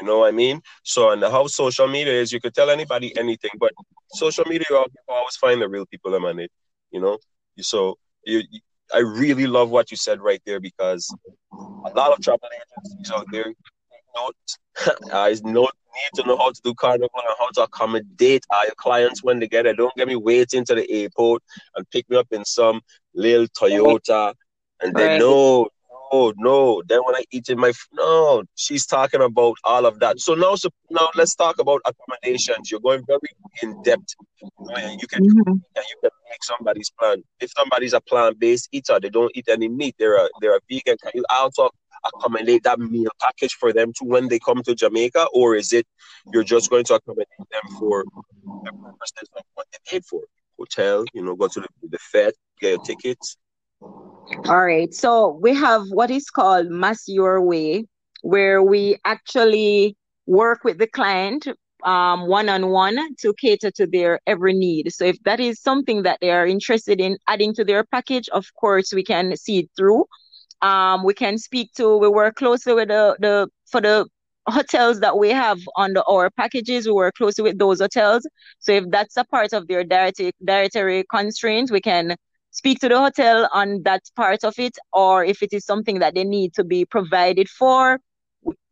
You 0.00 0.06
know 0.06 0.20
what 0.20 0.28
I 0.28 0.30
mean? 0.30 0.62
So, 0.84 1.10
and 1.10 1.20
how 1.22 1.46
social 1.48 1.88
media 1.88 2.14
is, 2.14 2.32
you 2.32 2.40
could 2.40 2.54
tell 2.54 2.70
anybody 2.70 3.14
anything, 3.18 3.50
but 3.58 3.72
social 4.14 4.44
media, 4.46 4.66
you 4.70 4.84
always 5.08 5.36
find 5.36 5.60
the 5.60 5.68
real 5.68 5.84
people 5.84 6.14
in 6.14 6.38
it. 6.38 6.52
You 6.92 7.00
know, 7.00 7.18
so 7.58 7.98
you, 8.24 8.42
you, 8.50 8.60
I 8.94 8.98
really 8.98 9.46
love 9.46 9.70
what 9.70 9.90
you 9.90 9.96
said 9.96 10.20
right 10.20 10.40
there 10.46 10.60
because 10.60 11.12
a 11.52 11.90
lot 11.94 12.12
of 12.12 12.20
travel 12.20 12.48
agencies 12.54 13.10
out 13.10 13.26
there 13.30 13.52
don't, 14.14 15.12
uh, 15.12 15.34
not 15.44 15.74
need 15.94 16.22
to 16.22 16.26
know 16.26 16.36
how 16.36 16.50
to 16.50 16.60
do 16.62 16.74
carnival 16.74 17.10
and 17.14 17.34
how 17.38 17.50
to 17.50 17.62
accommodate 17.62 18.44
our 18.50 18.66
clients 18.76 19.22
when 19.22 19.40
they 19.40 19.48
get 19.48 19.64
there. 19.64 19.74
Don't 19.74 19.94
get 19.96 20.08
me 20.08 20.16
waiting 20.16 20.64
to 20.66 20.74
the 20.74 20.90
airport 20.90 21.42
and 21.76 21.88
pick 21.90 22.08
me 22.08 22.16
up 22.16 22.28
in 22.30 22.44
some 22.44 22.80
little 23.14 23.46
Toyota 23.48 24.34
and 24.80 24.94
they 24.94 25.18
know 25.18 25.68
no, 26.12 26.32
no. 26.36 26.82
Then 26.86 27.00
when 27.04 27.14
I 27.16 27.24
eat 27.30 27.48
in 27.48 27.58
my 27.58 27.72
no, 27.92 28.42
she's 28.56 28.86
talking 28.86 29.22
about 29.22 29.56
all 29.64 29.86
of 29.86 30.00
that. 30.00 30.20
So 30.20 30.34
now, 30.34 30.54
so 30.56 30.68
now 30.90 31.08
let's 31.14 31.34
talk 31.34 31.58
about 31.58 31.82
accommodations. 31.86 32.70
You're 32.70 32.80
going 32.80 33.04
very 33.06 33.20
in 33.62 33.82
depth, 33.82 34.14
and 34.40 35.00
you 35.00 35.06
can 35.06 35.22
mm-hmm. 35.22 35.50
and 35.50 35.84
you 35.88 35.96
can 36.02 36.10
make 36.28 36.42
somebody's 36.42 36.90
plan. 36.98 37.22
If 37.40 37.52
somebody's 37.56 37.92
a 37.92 38.00
plant-based 38.00 38.68
eater, 38.72 38.98
they 39.00 39.10
don't 39.10 39.30
eat 39.34 39.48
any 39.48 39.68
meat. 39.68 39.96
They're 39.98 40.24
a 40.24 40.28
they're 40.40 40.56
a 40.56 40.60
vegan. 40.68 40.96
Can 41.02 41.12
you 41.14 41.24
also 41.30 41.70
accommodate 42.04 42.62
that 42.64 42.78
meal 42.78 43.10
package 43.20 43.54
for 43.54 43.72
them 43.72 43.92
to 43.94 44.04
when 44.04 44.28
they 44.28 44.38
come 44.38 44.62
to 44.62 44.74
Jamaica, 44.74 45.26
or 45.32 45.56
is 45.56 45.72
it 45.72 45.86
you're 46.32 46.44
just 46.44 46.70
going 46.70 46.84
to 46.84 46.94
accommodate 46.94 47.28
them 47.38 47.78
for 47.78 48.04
the 48.64 48.72
purposes 48.72 49.28
of 49.36 49.42
what 49.54 49.66
they 49.72 49.78
paid 49.86 50.04
for? 50.04 50.22
Hotel, 50.58 51.04
you 51.14 51.24
know, 51.24 51.34
go 51.34 51.48
to 51.48 51.60
the, 51.60 51.68
the 51.88 51.98
Fed, 51.98 52.34
get 52.60 52.70
your 52.70 52.84
tickets, 52.84 53.38
all 54.46 54.64
right. 54.64 54.92
So 54.92 55.38
we 55.40 55.54
have 55.54 55.86
what 55.90 56.10
is 56.10 56.30
called 56.30 56.70
Mass 56.70 57.08
Your 57.08 57.40
Way, 57.40 57.86
where 58.22 58.62
we 58.62 58.96
actually 59.04 59.96
work 60.26 60.64
with 60.64 60.78
the 60.78 60.86
client 60.86 61.48
one 61.82 62.48
on 62.48 62.68
one 62.68 62.98
to 63.16 63.34
cater 63.40 63.70
to 63.72 63.86
their 63.86 64.20
every 64.26 64.52
need. 64.52 64.92
So 64.92 65.04
if 65.04 65.22
that 65.24 65.40
is 65.40 65.60
something 65.60 66.02
that 66.02 66.18
they 66.20 66.30
are 66.30 66.46
interested 66.46 67.00
in 67.00 67.18
adding 67.26 67.54
to 67.54 67.64
their 67.64 67.84
package, 67.84 68.28
of 68.30 68.46
course 68.54 68.92
we 68.92 69.02
can 69.02 69.36
see 69.36 69.60
it 69.60 69.70
through. 69.76 70.04
Um, 70.62 71.04
we 71.04 71.14
can 71.14 71.38
speak 71.38 71.72
to. 71.74 71.96
We 71.96 72.08
work 72.08 72.36
closely 72.36 72.74
with 72.74 72.88
the 72.88 73.16
the 73.20 73.48
for 73.70 73.80
the 73.80 74.06
hotels 74.48 75.00
that 75.00 75.16
we 75.18 75.30
have 75.30 75.58
on 75.76 75.92
the 75.92 76.02
our 76.04 76.30
packages. 76.30 76.86
We 76.86 76.92
work 76.92 77.14
closely 77.14 77.44
with 77.44 77.58
those 77.58 77.80
hotels. 77.80 78.26
So 78.58 78.72
if 78.72 78.84
that's 78.90 79.16
a 79.16 79.24
part 79.24 79.52
of 79.52 79.68
their 79.68 79.84
dietary 79.84 80.32
dietary 80.44 81.04
constraints, 81.10 81.70
we 81.70 81.80
can 81.80 82.16
speak 82.50 82.80
to 82.80 82.88
the 82.88 82.98
hotel 82.98 83.48
on 83.52 83.82
that 83.84 84.02
part 84.16 84.44
of 84.44 84.58
it, 84.58 84.76
or 84.92 85.24
if 85.24 85.42
it 85.42 85.52
is 85.52 85.64
something 85.64 86.00
that 86.00 86.14
they 86.14 86.24
need 86.24 86.52
to 86.54 86.64
be 86.64 86.84
provided 86.84 87.48
for, 87.48 88.00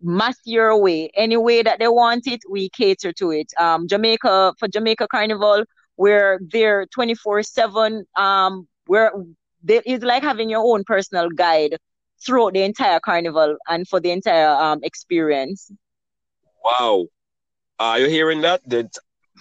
mass 0.00 0.36
your 0.44 0.76
way. 0.80 1.10
Any 1.14 1.36
way 1.36 1.62
that 1.62 1.78
they 1.78 1.88
want 1.88 2.26
it, 2.26 2.40
we 2.48 2.70
cater 2.70 3.12
to 3.12 3.30
it. 3.30 3.52
Um, 3.58 3.86
Jamaica, 3.88 4.54
for 4.58 4.68
Jamaica 4.68 5.08
Carnival, 5.10 5.64
we're 5.96 6.40
there 6.52 6.86
24 6.86 7.42
7. 7.42 8.04
Um, 8.16 8.68
we're, 8.88 9.10
is 9.70 10.02
like 10.02 10.22
having 10.22 10.50
your 10.50 10.62
own 10.64 10.84
personal 10.84 11.28
guide 11.30 11.76
throughout 12.24 12.52
the 12.52 12.62
entire 12.62 13.00
carnival 13.00 13.56
and 13.68 13.86
for 13.86 14.00
the 14.00 14.10
entire 14.10 14.48
um, 14.48 14.80
experience. 14.82 15.70
Wow. 16.64 17.06
Are 17.78 17.98
you 17.98 18.08
hearing 18.08 18.40
that? 18.42 18.60
That 18.66 18.90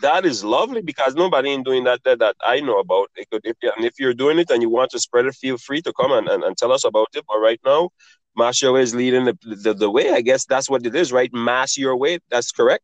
that 0.02 0.26
is 0.26 0.44
lovely 0.44 0.82
because 0.82 1.16
nobody 1.16 1.52
in 1.52 1.64
doing 1.64 1.84
that, 1.86 2.04
that 2.04 2.20
that 2.20 2.36
I 2.44 2.60
know 2.60 2.80
about. 2.80 3.10
It 3.16 3.30
could, 3.32 3.42
if 3.44 3.58
and 3.76 3.86
if 3.86 3.94
you're 4.00 4.14
doing 4.14 4.38
it 4.38 4.52
and 4.52 4.62
you 4.62 4.70
want 4.70 4.92
to 4.92 5.00
spread 5.00 5.26
it, 5.26 5.34
feel 5.34 5.58
free 5.58 5.82
to 5.82 5.94
come 5.94 6.12
and, 6.12 6.28
and, 6.28 6.44
and 6.44 6.56
tell 6.56 6.72
us 6.72 6.84
about 6.84 7.08
it. 7.16 7.26
But 7.28 7.40
right 7.40 7.60
now, 7.66 7.90
Mass 8.36 8.62
Your 8.62 8.74
Way 8.74 8.82
is 8.82 8.94
leading 8.94 9.26
the, 9.26 9.38
the, 9.42 9.74
the 9.74 9.90
way. 9.90 10.12
I 10.12 10.22
guess 10.22 10.46
that's 10.46 10.70
what 10.70 10.86
it 10.86 10.96
is, 10.96 11.12
right? 11.12 11.34
Mass 11.34 11.78
Your 11.78 11.98
Way. 11.98 12.20
That's 12.30 12.52
correct. 12.52 12.84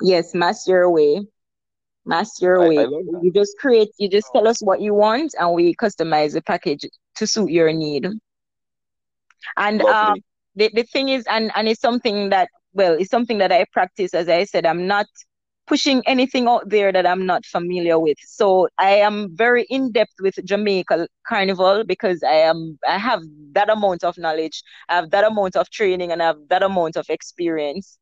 Yes, 0.00 0.34
Mass 0.34 0.68
Your 0.68 0.88
Way. 0.88 1.26
Mass 2.04 2.40
Your 2.40 2.62
I, 2.62 2.68
Way. 2.68 2.78
I 2.78 2.86
you 3.22 3.32
just 3.32 3.56
create. 3.58 3.90
You 3.98 4.08
just 4.08 4.28
tell 4.32 4.48
us 4.48 4.60
what 4.60 4.80
you 4.80 4.94
want, 4.94 5.34
and 5.38 5.54
we 5.54 5.74
customize 5.74 6.32
the 6.32 6.42
package 6.42 6.84
to 7.16 7.26
suit 7.26 7.50
your 7.50 7.72
need. 7.72 8.06
And 9.56 9.82
um, 9.82 10.16
the 10.56 10.70
the 10.74 10.84
thing 10.84 11.08
is, 11.08 11.24
and 11.28 11.50
and 11.54 11.68
it's 11.68 11.80
something 11.80 12.30
that 12.30 12.48
well, 12.72 12.94
it's 12.94 13.10
something 13.10 13.38
that 13.38 13.52
I 13.52 13.64
practice. 13.72 14.14
As 14.14 14.28
I 14.28 14.44
said, 14.44 14.66
I'm 14.66 14.86
not 14.86 15.06
pushing 15.66 16.02
anything 16.06 16.48
out 16.48 16.68
there 16.68 16.92
that 16.92 17.06
I'm 17.06 17.24
not 17.24 17.44
familiar 17.46 17.98
with. 17.98 18.18
So 18.24 18.68
I 18.78 18.96
am 18.96 19.34
very 19.34 19.64
in 19.70 19.92
depth 19.92 20.14
with 20.20 20.34
Jamaica 20.44 21.06
Carnival 21.26 21.84
because 21.84 22.22
I 22.22 22.34
am 22.34 22.78
I 22.86 22.98
have 22.98 23.22
that 23.52 23.70
amount 23.70 24.04
of 24.04 24.18
knowledge, 24.18 24.62
I 24.88 24.96
have 24.96 25.10
that 25.10 25.24
amount 25.24 25.56
of 25.56 25.70
training, 25.70 26.12
and 26.12 26.22
I 26.22 26.26
have 26.26 26.38
that 26.48 26.62
amount 26.62 26.96
of 26.96 27.06
experience. 27.08 27.98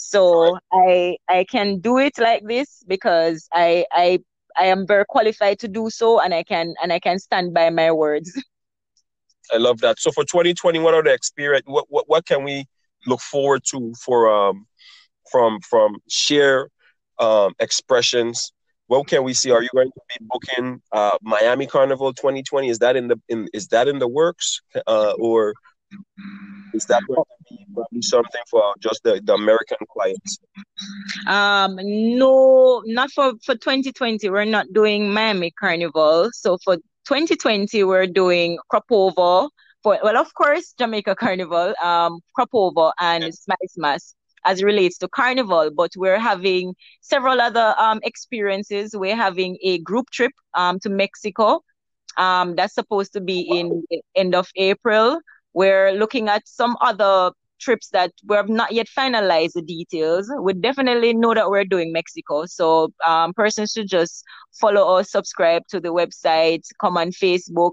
So 0.00 0.58
I 0.72 1.16
I 1.28 1.44
can 1.44 1.78
do 1.80 1.98
it 1.98 2.18
like 2.18 2.42
this 2.46 2.82
because 2.86 3.48
I 3.52 3.84
I 3.92 4.20
I 4.56 4.64
am 4.66 4.86
very 4.86 5.04
qualified 5.08 5.58
to 5.60 5.68
do 5.68 5.90
so, 5.90 6.20
and 6.20 6.34
I 6.34 6.42
can 6.42 6.74
and 6.82 6.92
I 6.92 6.98
can 6.98 7.18
stand 7.18 7.54
by 7.54 7.70
my 7.70 7.92
words. 7.92 8.30
I 9.52 9.56
love 9.56 9.80
that. 9.80 9.98
So 9.98 10.12
for 10.12 10.24
2020, 10.24 10.78
what 10.78 10.94
are 10.94 11.02
the 11.02 11.12
experience? 11.12 11.64
What 11.66 11.86
what 11.88 12.08
what 12.08 12.26
can 12.26 12.44
we 12.44 12.66
look 13.06 13.20
forward 13.20 13.62
to 13.70 13.92
for 14.04 14.30
um 14.30 14.66
from 15.30 15.60
from 15.60 15.96
share 16.08 16.68
um, 17.20 17.54
expressions. 17.60 18.52
What 18.88 19.06
can 19.06 19.22
we 19.22 19.34
see? 19.34 19.52
Are 19.52 19.62
you 19.62 19.68
going 19.72 19.90
to 19.90 20.00
be 20.08 20.26
booking 20.26 20.82
uh, 20.90 21.16
Miami 21.22 21.66
Carnival 21.66 22.12
2020? 22.12 22.68
Is 22.68 22.80
that 22.80 22.96
in 22.96 23.06
the 23.06 23.20
in 23.28 23.48
is 23.52 23.68
that 23.68 23.86
in 23.86 24.00
the 24.00 24.08
works, 24.08 24.60
uh, 24.86 25.12
or 25.18 25.54
is 26.74 26.84
that 26.86 27.02
going 27.06 27.22
to 27.24 27.54
be 27.54 27.66
probably 27.74 28.02
something 28.02 28.42
for 28.50 28.74
just 28.80 29.02
the, 29.02 29.20
the 29.24 29.34
American 29.34 29.78
clients? 29.92 30.38
Um, 31.26 31.78
no, 31.82 32.82
not 32.86 33.10
for 33.10 33.32
for 33.44 33.54
2020. 33.54 34.28
We're 34.30 34.44
not 34.44 34.66
doing 34.72 35.12
Miami 35.12 35.50
Carnival. 35.52 36.30
So 36.32 36.58
for 36.64 36.76
2020, 37.06 37.84
we're 37.84 38.06
doing 38.06 38.58
Crop 38.68 38.84
Over. 38.90 39.48
For 39.82 39.98
well, 40.02 40.16
of 40.16 40.32
course, 40.34 40.74
Jamaica 40.78 41.16
Carnival, 41.16 41.74
um, 41.82 42.20
Crop 42.34 42.50
Over 42.52 42.92
and 42.98 43.24
yes. 43.24 43.46
Smice 43.68 44.14
as 44.44 44.62
relates 44.62 44.98
to 44.98 45.08
carnival, 45.08 45.70
but 45.70 45.90
we're 45.96 46.18
having 46.18 46.74
several 47.00 47.40
other 47.40 47.74
um, 47.78 48.00
experiences. 48.02 48.94
We're 48.94 49.16
having 49.16 49.58
a 49.62 49.78
group 49.78 50.10
trip 50.10 50.32
um, 50.54 50.78
to 50.80 50.88
Mexico. 50.88 51.62
Um, 52.16 52.56
that's 52.56 52.74
supposed 52.74 53.12
to 53.14 53.20
be 53.20 53.40
in 53.40 53.84
end 54.14 54.34
of 54.34 54.48
April. 54.56 55.20
We're 55.54 55.92
looking 55.92 56.28
at 56.28 56.46
some 56.46 56.76
other 56.80 57.32
trips 57.60 57.88
that 57.90 58.12
we 58.26 58.36
have 58.36 58.48
not 58.48 58.72
yet 58.72 58.86
finalized 58.96 59.52
the 59.52 59.62
details. 59.62 60.30
We 60.40 60.54
definitely 60.54 61.12
know 61.14 61.34
that 61.34 61.50
we're 61.50 61.64
doing 61.64 61.92
Mexico. 61.92 62.46
So 62.46 62.92
um, 63.06 63.34
persons 63.34 63.72
should 63.72 63.88
just 63.88 64.24
follow 64.60 64.96
us, 64.96 65.10
subscribe 65.10 65.62
to 65.68 65.80
the 65.80 65.90
website, 65.90 66.62
come 66.80 66.96
on 66.96 67.10
Facebook, 67.10 67.72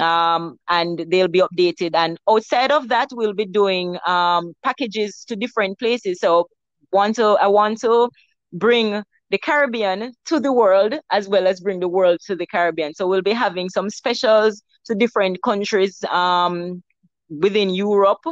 um, 0.00 0.56
and 0.68 1.04
they'll 1.08 1.28
be 1.28 1.42
updated. 1.42 1.94
And 1.94 2.18
outside 2.28 2.72
of 2.72 2.88
that, 2.88 3.08
we'll 3.12 3.34
be 3.34 3.46
doing 3.46 3.98
um, 4.06 4.54
packages 4.64 5.24
to 5.28 5.36
different 5.36 5.78
places. 5.78 6.18
So 6.20 6.48
want 6.92 7.16
to 7.16 7.36
I 7.40 7.46
want 7.48 7.80
to 7.80 8.08
bring 8.52 9.02
the 9.30 9.38
Caribbean 9.38 10.12
to 10.26 10.40
the 10.40 10.52
world 10.52 10.94
as 11.10 11.28
well 11.28 11.46
as 11.46 11.60
bring 11.60 11.80
the 11.80 11.88
world 11.88 12.20
to 12.26 12.36
the 12.36 12.46
Caribbean. 12.46 12.94
So 12.94 13.06
we'll 13.06 13.22
be 13.22 13.32
having 13.32 13.68
some 13.68 13.90
specials 13.90 14.62
to 14.84 14.94
different 14.94 15.42
countries 15.42 16.02
um, 16.04 16.82
within 17.28 17.70
Europe 17.70 18.24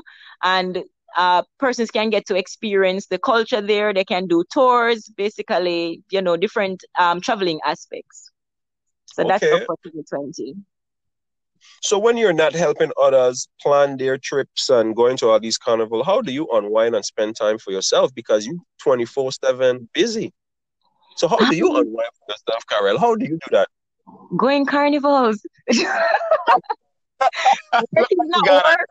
and 0.42 0.85
uh, 1.16 1.42
persons 1.59 1.90
can 1.90 2.11
get 2.11 2.26
to 2.26 2.37
experience 2.37 3.07
the 3.07 3.18
culture 3.18 3.61
there. 3.61 3.94
They 3.94 4.04
can 4.04 4.26
do 4.26 4.44
tours, 4.52 5.09
basically, 5.16 6.02
you 6.11 6.20
know, 6.20 6.37
different 6.37 6.85
um, 6.98 7.20
traveling 7.20 7.61
aspects. 7.64 8.30
So 9.07 9.22
okay. 9.22 9.30
that's 9.30 9.64
for 9.64 9.76
2020. 9.85 10.54
So 11.83 11.98
when 11.98 12.16
you're 12.16 12.33
not 12.33 12.52
helping 12.54 12.90
others 13.00 13.48
plan 13.61 13.96
their 13.96 14.18
trips 14.18 14.68
and 14.68 14.94
going 14.94 15.16
to 15.18 15.28
all 15.28 15.40
these 15.40 15.59
carnival, 15.59 16.02
how 16.02 16.20
do 16.20 16.33
you 16.33 16.48
unwind 16.52 16.94
and 16.94 17.04
spend 17.04 17.37
time 17.37 17.59
for 17.59 17.70
yourself? 17.72 18.14
Because 18.14 18.46
you 18.46 18.61
24 18.83 19.33
seven 19.33 19.88
busy. 19.94 20.33
So 21.16 21.28
how 21.28 21.38
do 21.48 21.57
you 21.57 21.68
unwind 21.68 22.11
for 22.26 22.33
yourself, 22.33 22.64
Carol? 22.68 22.98
How 22.98 23.14
do 23.14 23.24
you 23.24 23.38
do 23.38 23.50
that? 23.52 23.68
Going 24.37 24.66
carnivals. 24.66 25.40
work 27.80 28.08
is 28.10 28.26
not 28.26 28.50
work. 28.50 28.88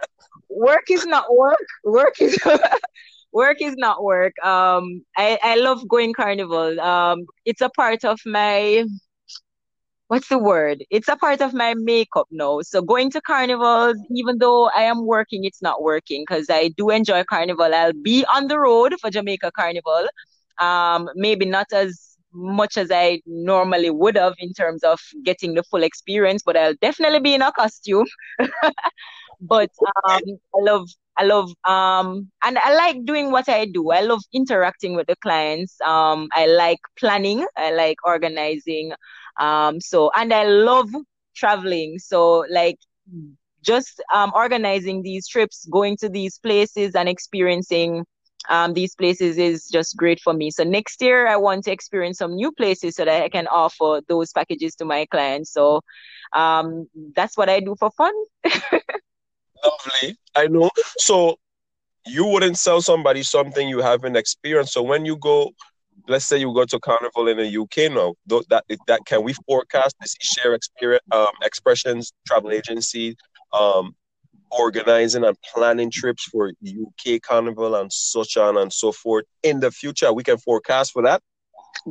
Work 0.50 0.84
is 0.90 1.06
not 1.06 1.26
work. 1.36 1.68
Work 1.84 2.22
is 2.22 2.38
work 3.34 3.58
is 3.62 3.76
not 3.78 4.04
work. 4.04 4.34
Um, 4.44 5.04
I 5.18 5.40
I 5.44 5.56
love 5.56 5.88
going 5.88 6.14
carnival. 6.14 6.80
Um, 6.80 7.26
it's 7.46 7.62
a 7.62 7.70
part 7.70 8.04
of 8.06 8.20
my 8.26 8.86
what's 10.08 10.28
the 10.28 10.38
word? 10.38 10.84
It's 10.90 11.08
a 11.08 11.16
part 11.16 11.42
of 11.42 11.54
my 11.54 11.74
makeup 11.76 12.28
now. 12.32 12.62
So 12.62 12.82
going 12.82 13.10
to 13.12 13.22
carnivals, 13.22 13.98
even 14.16 14.38
though 14.40 14.70
I 14.76 14.84
am 14.84 15.06
working, 15.06 15.46
it's 15.46 15.62
not 15.62 15.82
working 15.82 16.24
because 16.28 16.48
I 16.50 16.70
do 16.78 16.90
enjoy 16.90 17.24
carnival. 17.24 17.74
I'll 17.74 17.94
be 17.94 18.26
on 18.34 18.48
the 18.48 18.60
road 18.60 18.94
for 19.02 19.10
Jamaica 19.10 19.52
Carnival. 19.56 20.08
Um, 20.60 21.10
maybe 21.16 21.46
not 21.46 21.68
as 21.74 22.13
much 22.34 22.78
as 22.78 22.92
I 22.92 23.22
normally 23.26 23.90
would 23.90 24.18
have 24.18 24.36
in 24.40 24.54
terms 24.54 24.84
of 24.84 25.00
getting 25.24 25.54
the 25.56 25.64
full 25.64 25.84
experience, 25.84 26.44
but 26.44 26.58
I'll 26.58 26.76
definitely 26.82 27.20
be 27.20 27.34
in 27.36 27.42
a 27.42 27.52
costume. 27.52 28.06
but 29.42 29.70
um, 30.08 30.22
I 30.56 30.62
love 30.62 30.90
I 31.18 31.24
love 31.26 31.52
um 31.66 32.32
and 32.44 32.58
I 32.58 32.74
like 32.76 33.06
doing 33.06 33.32
what 33.32 33.48
I 33.50 33.66
do. 33.66 33.92
I 33.92 34.02
love 34.02 34.22
interacting 34.34 34.96
with 34.96 35.08
the 35.08 35.16
clients. 35.18 35.80
Um 35.82 36.30
I 36.34 36.48
like 36.48 36.80
planning, 36.98 37.46
I 37.58 37.72
like 37.72 37.98
organizing. 38.06 38.94
Um 39.40 39.80
so 39.82 40.12
and 40.16 40.34
I 40.34 40.46
love 40.46 40.90
traveling. 41.36 42.00
So 42.00 42.46
like 42.50 42.78
just 43.62 44.02
um 44.14 44.32
organizing 44.36 45.02
these 45.04 45.28
trips, 45.28 45.66
going 45.72 45.98
to 45.98 46.10
these 46.10 46.40
places 46.40 46.96
and 46.96 47.08
experiencing 47.10 48.06
um, 48.50 48.74
these 48.74 48.96
places 48.96 49.38
is 49.38 49.68
just 49.68 49.96
great 49.98 50.20
for 50.20 50.34
me. 50.34 50.52
So 50.52 50.64
next 50.64 51.02
year, 51.02 51.28
I 51.28 51.38
want 51.38 51.64
to 51.66 51.72
experience 51.72 52.18
some 52.18 52.36
new 52.36 52.52
places 52.52 52.96
so 52.96 53.06
that 53.06 53.24
I 53.24 53.30
can 53.30 53.48
offer 53.48 54.02
those 54.08 54.32
packages 54.32 54.76
to 54.76 54.86
my 54.86 55.06
clients. 55.06 55.52
So 55.52 55.82
um, 56.34 56.88
that's 57.16 57.38
what 57.38 57.50
I 57.50 57.60
do 57.60 57.76
for 57.80 57.92
fun. 57.92 58.14
Lovely. 59.64 60.18
I 60.36 60.48
know. 60.48 60.70
So 60.98 61.38
you 62.06 62.26
wouldn't 62.26 62.58
sell 62.58 62.82
somebody 62.82 63.24
something 63.24 63.68
you 63.68 63.80
haven't 63.80 64.18
experienced. 64.18 64.74
So 64.74 64.84
when 64.84 65.06
you 65.06 65.18
go, 65.18 65.52
let's 66.08 66.26
say 66.26 66.38
you 66.38 66.54
go 66.54 66.66
to 66.66 66.80
carnival 66.80 67.28
in 67.28 67.38
the 67.38 67.62
UK 67.62 67.92
now, 67.92 68.14
that 68.28 68.64
that 68.88 69.00
can 69.06 69.24
we 69.24 69.34
forecast 69.48 69.96
this 70.02 70.16
share 70.20 70.54
experience 70.54 71.04
um, 71.12 71.32
expressions 71.44 72.12
travel 72.28 72.52
agency 72.52 73.16
um, 73.54 73.96
organizing 74.60 75.24
and 75.24 75.38
planning 75.54 75.92
trips 75.92 76.24
for 76.24 76.50
UK 76.50 77.22
Carnival 77.22 77.76
and 77.76 77.92
such 77.92 78.38
on 78.38 78.58
and 78.58 78.72
so 78.72 78.92
forth 78.92 79.26
in 79.44 79.60
the 79.60 79.72
future. 79.72 80.14
We 80.14 80.24
can 80.24 80.38
forecast 80.38 80.92
for 80.92 81.04
that. 81.04 81.22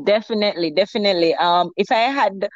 Definitely, 0.04 0.70
definitely. 0.70 1.34
Um, 1.34 1.70
if 1.76 1.90
I 1.90 2.10
had 2.10 2.48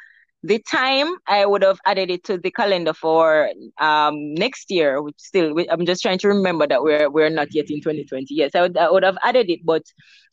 the 0.47 0.59
time 0.59 1.15
I 1.27 1.45
would 1.45 1.63
have 1.63 1.79
added 1.85 2.09
it 2.09 2.23
to 2.25 2.37
the 2.37 2.51
calendar 2.51 2.93
for 2.93 3.49
um 3.79 4.33
next 4.35 4.71
year, 4.71 5.01
which 5.01 5.15
still 5.19 5.55
I'm 5.69 5.85
just 5.85 6.01
trying 6.01 6.19
to 6.19 6.27
remember 6.29 6.67
that 6.67 6.83
we're 6.83 7.09
we're 7.09 7.29
not 7.29 7.49
yet 7.53 7.69
in 7.69 7.81
2020. 7.81 8.27
Yes, 8.35 8.55
I 8.55 8.61
would 8.61 8.77
I 8.77 8.89
would 8.91 9.03
have 9.03 9.17
added 9.23 9.49
it, 9.49 9.61
but 9.65 9.83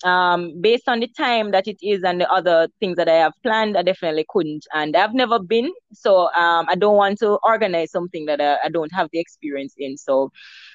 um 0.05 0.61
based 0.61 0.89
on 0.89 1.01
the 1.01 1.09
time 1.09 1.51
that 1.53 1.67
it 1.67 1.79
is 1.83 2.03
and 2.05 2.21
the 2.21 2.31
other 2.31 2.69
things 2.81 2.97
that 2.97 3.09
I 3.09 3.15
have 3.17 3.33
planned, 3.43 3.77
I 3.77 3.83
definitely 3.83 4.27
couldn't. 4.29 4.67
And 4.75 4.97
I've 4.97 5.15
never 5.15 5.39
been, 5.39 5.73
so 5.93 6.33
um 6.35 6.67
I 6.69 6.75
don't 6.77 6.97
want 6.97 7.19
to 7.21 7.39
organize 7.43 7.91
something 7.91 8.27
that 8.27 8.41
I, 8.41 8.59
I 8.65 8.69
don't 8.69 8.93
have 8.95 9.09
the 9.13 9.21
experience 9.21 9.75
in. 9.79 9.97
So 9.97 10.31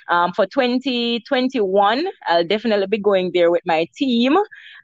um, 0.10 0.34
for 0.34 0.46
2021, 0.48 2.08
I'll 2.28 2.44
definitely 2.44 2.88
be 2.88 2.98
going 2.98 3.32
there 3.34 3.52
with 3.52 3.62
my 3.66 3.88
team. 3.96 4.36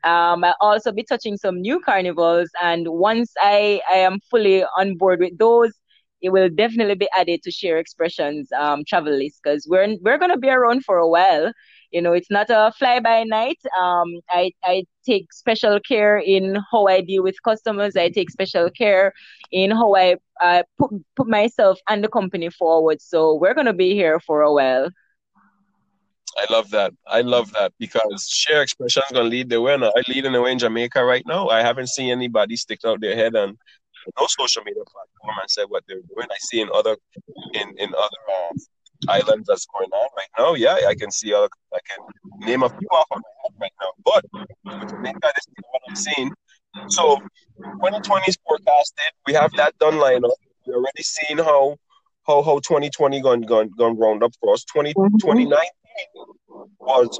Um, 0.04 0.44
I'll 0.44 0.56
also 0.62 0.92
be 0.92 1.04
touching 1.04 1.36
some 1.36 1.62
new 1.62 1.80
carnivals. 1.80 2.50
And 2.62 2.88
once 2.88 3.34
I, 3.40 3.82
I 3.92 3.96
am 3.96 4.20
fully 4.30 4.64
on 4.78 4.98
board 4.98 5.20
with 5.20 5.38
those, 5.38 5.72
it 6.22 6.30
will 6.30 6.50
definitely 6.50 6.96
be 6.96 7.10
added 7.16 7.42
to 7.44 7.52
Sheer 7.52 7.82
Expressionz 7.84 8.52
um, 8.54 8.84
travel 8.88 9.14
list 9.14 9.42
because 9.44 9.68
we're, 9.70 9.96
we're 10.02 10.18
going 10.18 10.32
to 10.32 10.38
be 10.38 10.50
around 10.50 10.84
for 10.84 10.98
a 10.98 11.08
while. 11.08 11.52
You 11.92 12.02
know, 12.02 12.14
it's 12.14 12.32
not 12.32 12.48
a 12.50 12.72
fly 12.78 13.00
by 13.00 13.24
night. 13.24 13.60
Um, 13.78 14.08
I, 14.30 14.52
I 14.64 14.84
take 15.06 15.32
special 15.34 15.80
care 15.80 16.18
in 16.18 16.58
how 16.72 16.88
I 16.88 17.02
deal 17.02 17.24
with 17.24 17.42
customers. 17.44 17.96
I 17.96 18.10
take 18.10 18.30
special 18.30 18.70
care 18.70 19.14
in 19.52 19.72
how 19.72 19.96
I 19.96 20.18
uh, 20.42 20.64
put, 20.78 20.92
put 21.16 21.28
myself 21.28 21.80
and 21.90 22.04
the 22.04 22.10
company 22.10 22.50
forward. 22.50 23.02
So 23.02 23.36
we're 23.36 23.54
going 23.54 23.68
to 23.68 23.74
be 23.74 23.94
here 23.94 24.20
for 24.20 24.42
a 24.42 24.54
while. 24.54 24.90
I 26.38 26.46
love 26.52 26.70
that. 26.72 26.94
I 27.08 27.22
love 27.22 27.52
that 27.54 27.74
because 27.80 28.28
Sheer 28.30 28.62
Expression 28.62 29.04
is 29.06 29.12
gonna 29.14 29.30
lead 29.30 29.50
the 29.50 29.62
way. 29.62 29.78
Now. 29.78 29.92
I 29.96 30.04
lead 30.08 30.26
in 30.26 30.34
the 30.34 30.42
way 30.42 30.52
in 30.52 30.60
Jamaica 30.60 31.04
right 31.04 31.24
now. 31.26 31.48
I 31.50 31.62
haven't 31.62 31.88
seen 31.88 32.12
anybody 32.12 32.56
stick 32.58 32.80
out 32.86 33.00
their 33.00 33.16
head 33.16 33.36
and 33.36 33.58
no 34.20 34.28
social 34.28 34.64
media 34.64 34.84
platform 34.84 35.36
and 35.42 35.50
said 35.50 35.66
what 35.70 35.84
they're 35.88 36.02
doing. 36.14 36.28
I 36.30 36.38
see 36.40 36.62
in 36.62 36.70
other 36.74 36.98
in 37.54 37.78
in 37.78 37.94
other 37.96 38.22
um, 38.38 38.58
islands 39.08 39.48
that's 39.48 39.66
going 39.66 39.90
on 39.92 40.10
right 40.18 40.30
now. 40.38 40.54
Yeah, 40.54 40.88
I 40.88 40.96
can 40.96 41.12
see 41.12 41.34
other. 41.34 41.50
I 41.74 41.80
can 41.88 42.48
name 42.48 42.64
a 42.64 42.70
few 42.70 42.88
off 42.92 43.08
of 43.12 43.22
my 43.22 43.30
head 43.44 43.54
right 43.62 43.72
now. 43.82 43.92
But 44.04 44.90
Jamaica, 44.90 45.32
this 45.36 45.48
is 45.48 45.54
what 45.72 45.82
I'm 45.88 45.96
seeing. 45.96 46.32
So 46.90 47.18
2020 47.58 48.26
is 48.28 48.38
forecasted. 48.46 49.12
We 49.26 49.34
have 49.34 49.52
that 49.54 49.78
done 49.80 49.98
line 49.98 50.26
up. 50.26 50.32
We're 50.66 50.76
already 50.76 51.04
seen 51.04 51.38
how 51.38 51.78
how 52.28 52.42
how 52.44 52.60
2020 52.60 53.22
gone 53.22 53.42
gone 53.42 53.72
gone 53.78 53.98
round 53.98 54.24
up 54.24 54.34
for 54.42 54.54
us. 54.54 54.64
20, 54.66 54.94
mm-hmm. 54.94 55.52
2019 55.96 56.36
was 56.80 57.20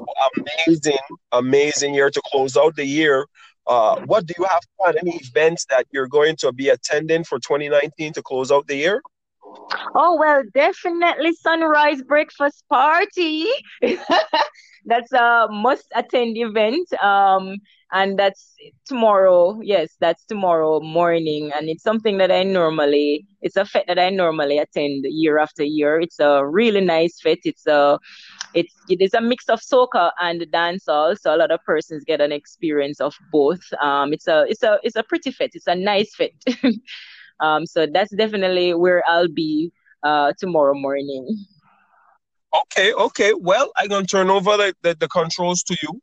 amazing, 0.66 0.98
amazing 1.32 1.94
year 1.94 2.10
to 2.10 2.22
close 2.26 2.56
out 2.56 2.76
the 2.76 2.84
year. 2.84 3.26
Uh, 3.66 4.00
what 4.06 4.26
do 4.26 4.34
you 4.38 4.44
have 4.44 4.62
planned? 4.78 4.98
Any 5.00 5.16
events 5.16 5.66
that 5.70 5.86
you're 5.90 6.06
going 6.06 6.36
to 6.36 6.52
be 6.52 6.68
attending 6.68 7.24
for 7.24 7.38
2019 7.38 8.12
to 8.12 8.22
close 8.22 8.52
out 8.52 8.66
the 8.66 8.76
year? 8.76 9.02
Oh 9.94 10.16
well, 10.16 10.42
definitely 10.54 11.32
sunrise 11.32 12.02
breakfast 12.02 12.64
party. 12.68 13.46
that's 14.86 15.12
a 15.12 15.48
must 15.50 15.86
attend 15.94 16.36
event. 16.36 16.92
Um, 17.02 17.56
and 17.92 18.18
that's 18.18 18.54
tomorrow. 18.84 19.60
Yes, 19.62 19.94
that's 20.00 20.24
tomorrow 20.24 20.80
morning, 20.80 21.52
and 21.54 21.68
it's 21.68 21.82
something 21.82 22.18
that 22.18 22.30
I 22.30 22.42
normally. 22.42 23.26
It's 23.42 23.56
a 23.56 23.64
fete 23.64 23.86
that 23.86 23.98
I 23.98 24.10
normally 24.10 24.58
attend 24.58 25.04
year 25.08 25.38
after 25.38 25.62
year. 25.62 26.00
It's 26.00 26.18
a 26.18 26.44
really 26.44 26.80
nice 26.80 27.20
fete. 27.20 27.42
It's 27.44 27.66
a, 27.66 27.98
it's 28.56 28.74
it 28.88 29.00
is 29.02 29.14
a 29.14 29.20
mix 29.20 29.48
of 29.48 29.60
soca 29.60 30.10
and 30.20 30.40
dancehall, 30.50 31.16
so 31.18 31.34
a 31.34 31.36
lot 31.36 31.50
of 31.50 31.62
persons 31.64 32.04
get 32.04 32.20
an 32.20 32.32
experience 32.32 33.00
of 33.00 33.14
both. 33.30 33.60
Um, 33.80 34.12
it's 34.12 34.26
a 34.26 34.46
it's 34.48 34.62
a 34.62 34.78
it's 34.82 34.96
a 34.96 35.02
pretty 35.02 35.30
fit. 35.30 35.50
It's 35.54 35.66
a 35.66 35.74
nice 35.74 36.14
fit. 36.14 36.34
um, 37.40 37.66
so 37.66 37.86
that's 37.86 38.14
definitely 38.16 38.74
where 38.74 39.02
I'll 39.06 39.28
be 39.28 39.72
uh 40.02 40.32
tomorrow 40.38 40.74
morning. 40.74 41.28
Okay, 42.62 42.92
okay. 42.94 43.34
Well, 43.38 43.70
I'm 43.76 43.88
gonna 43.88 44.06
turn 44.06 44.30
over 44.30 44.56
the, 44.56 44.74
the, 44.82 44.96
the 44.98 45.08
controls 45.08 45.62
to 45.64 45.76
you, 45.82 46.00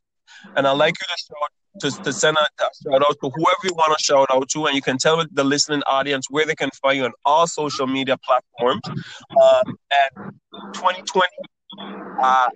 and 0.56 0.68
I'd 0.68 0.78
like 0.78 0.94
you 1.02 1.08
to 1.08 1.24
shout 1.24 1.50
to, 1.80 2.04
to 2.04 2.14
send 2.14 2.38
a, 2.38 2.46
shout 2.84 3.02
out 3.02 3.18
to 3.24 3.30
whoever 3.36 3.64
you 3.64 3.74
want 3.74 3.98
to 3.98 4.04
shout 4.04 4.28
out 4.32 4.48
to, 4.50 4.66
and 4.68 4.76
you 4.76 4.82
can 4.82 4.98
tell 4.98 5.24
the 5.32 5.44
listening 5.44 5.82
audience 5.88 6.28
where 6.30 6.46
they 6.46 6.56
can 6.56 6.70
find 6.82 6.98
you 6.98 7.06
on 7.06 7.14
all 7.26 7.48
social 7.48 7.88
media 7.88 8.16
platforms. 8.24 8.82
Um, 8.86 9.76
and 9.92 10.34
2020, 10.74 11.28
uh, 12.22 12.48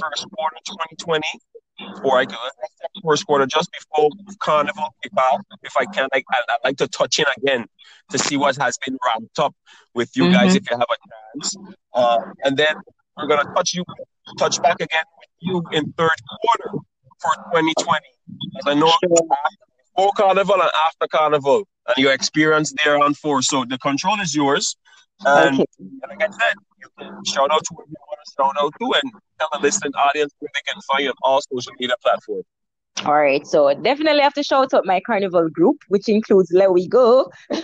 first 0.00 0.26
quarter 0.30 0.56
2020, 0.66 1.22
or 2.04 2.18
I 2.18 2.24
go 2.24 2.36
first 3.04 3.26
quarter 3.26 3.46
just 3.46 3.70
before 3.72 4.10
Carnival 4.40 4.94
kickoff. 5.04 5.40
If 5.62 5.76
I 5.76 5.84
can, 5.86 6.08
I, 6.12 6.22
I'd 6.30 6.58
like 6.64 6.76
to 6.78 6.88
touch 6.88 7.18
in 7.18 7.26
again 7.38 7.66
to 8.10 8.18
see 8.18 8.36
what 8.36 8.56
has 8.56 8.78
been 8.84 8.98
ramped 9.06 9.38
up 9.38 9.54
with 9.94 10.16
you 10.16 10.24
mm-hmm. 10.24 10.32
guys 10.32 10.54
if 10.54 10.70
you 10.70 10.76
have 10.76 10.86
a 10.88 11.38
chance. 11.38 11.56
Uh, 11.92 12.18
and 12.44 12.56
then 12.56 12.76
we're 13.16 13.26
gonna 13.26 13.52
touch 13.54 13.74
you, 13.74 13.84
touch 14.38 14.60
back 14.62 14.76
again 14.80 15.04
with 15.18 15.28
you 15.40 15.62
in 15.72 15.92
third 15.92 16.18
quarter 16.40 16.78
for 17.20 17.34
2020. 17.52 18.00
I 18.66 18.74
know 18.74 18.92
before 19.02 20.12
Carnival 20.16 20.54
and 20.54 20.70
after 20.86 21.06
Carnival, 21.08 21.64
and 21.88 21.96
your 21.96 22.12
experience 22.12 22.72
there 22.84 23.02
on 23.02 23.14
four. 23.14 23.42
So 23.42 23.64
the 23.64 23.78
control 23.78 24.20
is 24.20 24.34
yours. 24.34 24.76
And, 25.24 25.54
okay. 25.54 25.64
and 25.78 26.10
like 26.10 26.22
I 26.22 26.26
said, 26.26 26.54
you 26.78 26.88
can 26.98 27.24
shout 27.24 27.50
out 27.50 27.64
to 27.64 27.74
you 28.38 28.44
want 28.44 28.56
to 28.56 28.62
shout 28.62 28.64
out 28.64 28.72
to 28.80 29.00
and 29.02 29.12
tell 29.38 29.48
the 29.52 29.58
listening 29.58 29.92
audience 29.94 30.32
where 30.38 30.50
they 30.54 30.72
can 30.72 30.80
find 30.82 31.04
you 31.04 31.10
on 31.10 31.16
all 31.22 31.40
social 31.52 31.72
media 31.78 31.96
platforms. 32.02 32.44
All 33.04 33.14
right, 33.14 33.46
so 33.46 33.72
definitely 33.82 34.22
have 34.22 34.34
to 34.34 34.42
shout 34.42 34.72
out 34.72 34.86
my 34.86 35.00
carnival 35.00 35.48
group, 35.50 35.76
which 35.88 36.08
includes 36.08 36.50
Let 36.52 36.72
We 36.72 36.88
Go. 36.88 37.30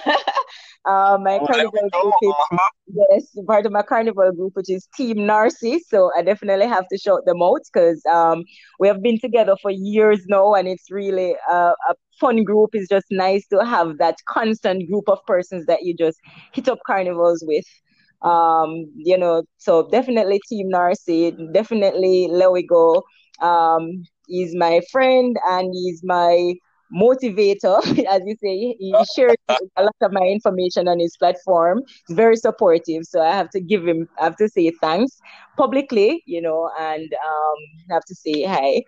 Uh, 0.84 1.16
my 1.20 1.38
oh, 1.38 1.46
carnival 1.46 1.88
group 1.92 2.14
is, 2.22 2.34
uh-huh. 2.52 3.04
yes, 3.10 3.38
part 3.46 3.66
of 3.66 3.72
my 3.72 3.82
carnival 3.82 4.32
group, 4.32 4.52
which 4.56 4.68
is 4.68 4.88
Team 4.96 5.26
Narcissus. 5.26 5.88
So 5.88 6.10
I 6.16 6.22
definitely 6.22 6.66
have 6.66 6.88
to 6.88 6.98
shout 6.98 7.24
them 7.24 7.40
out 7.40 7.60
because 7.72 8.04
um, 8.06 8.42
we 8.80 8.88
have 8.88 9.00
been 9.00 9.20
together 9.20 9.54
for 9.62 9.70
years 9.70 10.24
now, 10.26 10.54
and 10.54 10.66
it's 10.66 10.90
really 10.90 11.36
a 11.48 11.74
fun 12.18 12.42
group. 12.42 12.70
It's 12.72 12.88
just 12.88 13.06
nice 13.10 13.46
to 13.48 13.64
have 13.64 13.98
that 13.98 14.16
constant 14.26 14.88
group 14.90 15.08
of 15.08 15.18
persons 15.26 15.66
that 15.66 15.84
you 15.84 15.94
just 15.94 16.18
hit 16.52 16.68
up 16.68 16.80
carnivals 16.84 17.44
with. 17.46 17.64
Um, 18.22 18.86
you 18.96 19.16
know, 19.18 19.42
so 19.58 19.88
definitely 19.88 20.40
Team 20.48 20.68
Narcissus, 20.68 21.32
definitely 21.52 22.28
Let 22.30 22.52
We 22.52 22.66
Go. 22.66 23.02
Um, 23.40 24.04
he's 24.26 24.54
my 24.54 24.80
friend 24.90 25.36
and 25.48 25.70
he's 25.72 26.02
my 26.04 26.54
motivator, 26.94 27.80
as 28.08 28.22
you 28.24 28.36
say. 28.42 28.76
He 28.78 28.94
shares 29.16 29.36
a 29.76 29.82
lot 29.82 29.94
of 30.02 30.12
my 30.12 30.22
information 30.22 30.88
on 30.88 30.98
his 30.98 31.16
platform. 31.16 31.82
He's 32.06 32.16
very 32.16 32.36
supportive. 32.36 33.04
So 33.04 33.20
I 33.20 33.32
have 33.34 33.50
to 33.50 33.60
give 33.60 33.86
him, 33.86 34.08
I 34.20 34.24
have 34.24 34.36
to 34.36 34.48
say 34.48 34.70
thanks 34.80 35.18
publicly, 35.56 36.22
you 36.26 36.40
know, 36.40 36.70
and 36.78 37.12
um, 37.12 37.56
have 37.90 38.04
to 38.06 38.14
say 38.14 38.42
hi. 38.44 38.82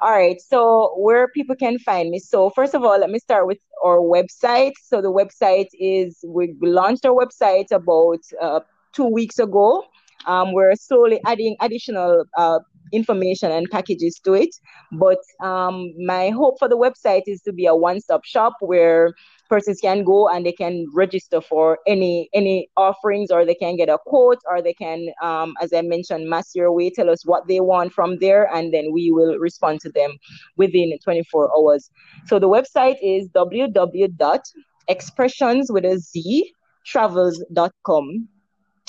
All 0.00 0.12
right, 0.12 0.40
so 0.40 0.94
where 0.96 1.26
people 1.26 1.56
can 1.56 1.76
find 1.80 2.10
me. 2.10 2.20
So 2.20 2.50
first 2.50 2.72
of 2.72 2.84
all, 2.84 2.98
let 3.00 3.10
me 3.10 3.18
start 3.18 3.48
with 3.48 3.58
our 3.84 3.98
website. 3.98 4.74
So 4.84 5.02
the 5.02 5.10
website 5.10 5.66
is 5.72 6.24
we 6.24 6.54
launched 6.62 7.04
our 7.04 7.12
website 7.12 7.72
about 7.72 8.20
uh, 8.40 8.60
two 8.92 9.06
weeks 9.06 9.40
ago. 9.40 9.84
Um, 10.26 10.52
we're 10.52 10.76
slowly 10.76 11.20
adding 11.26 11.56
additional 11.60 12.24
uh, 12.36 12.60
information 12.92 13.50
and 13.50 13.68
packages 13.70 14.20
to 14.24 14.34
it. 14.34 14.50
But 14.92 15.18
um, 15.42 15.92
my 16.06 16.30
hope 16.30 16.60
for 16.60 16.68
the 16.68 16.76
website 16.76 17.22
is 17.26 17.42
to 17.42 17.52
be 17.52 17.66
a 17.66 17.74
one-stop 17.74 18.24
shop 18.24 18.54
where 18.60 19.14
persons 19.48 19.80
can 19.80 20.04
go 20.04 20.28
and 20.28 20.46
they 20.46 20.52
can 20.52 20.86
register 20.92 21.40
for 21.40 21.78
any 21.86 22.28
any 22.34 22.68
offerings 22.76 23.30
or 23.30 23.44
they 23.44 23.54
can 23.54 23.76
get 23.76 23.88
a 23.88 23.98
quote 24.06 24.40
or 24.50 24.60
they 24.62 24.74
can 24.74 25.08
um, 25.22 25.54
as 25.60 25.72
i 25.72 25.82
mentioned 25.82 26.28
mass 26.28 26.54
your 26.54 26.72
way 26.72 26.90
tell 26.90 27.10
us 27.10 27.24
what 27.24 27.46
they 27.48 27.60
want 27.60 27.92
from 27.92 28.18
there 28.18 28.48
and 28.54 28.72
then 28.72 28.92
we 28.92 29.10
will 29.10 29.36
respond 29.38 29.80
to 29.80 29.90
them 29.90 30.16
within 30.56 30.96
24 31.02 31.50
hours. 31.56 31.90
So 32.26 32.38
the 32.38 32.48
website 32.48 32.98
is 33.02 33.26
www.expressions 33.28 35.72
with 35.72 35.84
a 35.84 35.98
z 35.98 36.52
travels.com 36.84 38.28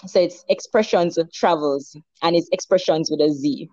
so 0.05 0.21
it's 0.21 0.45
expressions 0.47 1.19
travels 1.33 1.97
and 2.21 2.35
it's 2.35 2.47
expressions 2.51 3.09
with 3.11 3.19
a 3.19 3.31
z. 3.31 3.67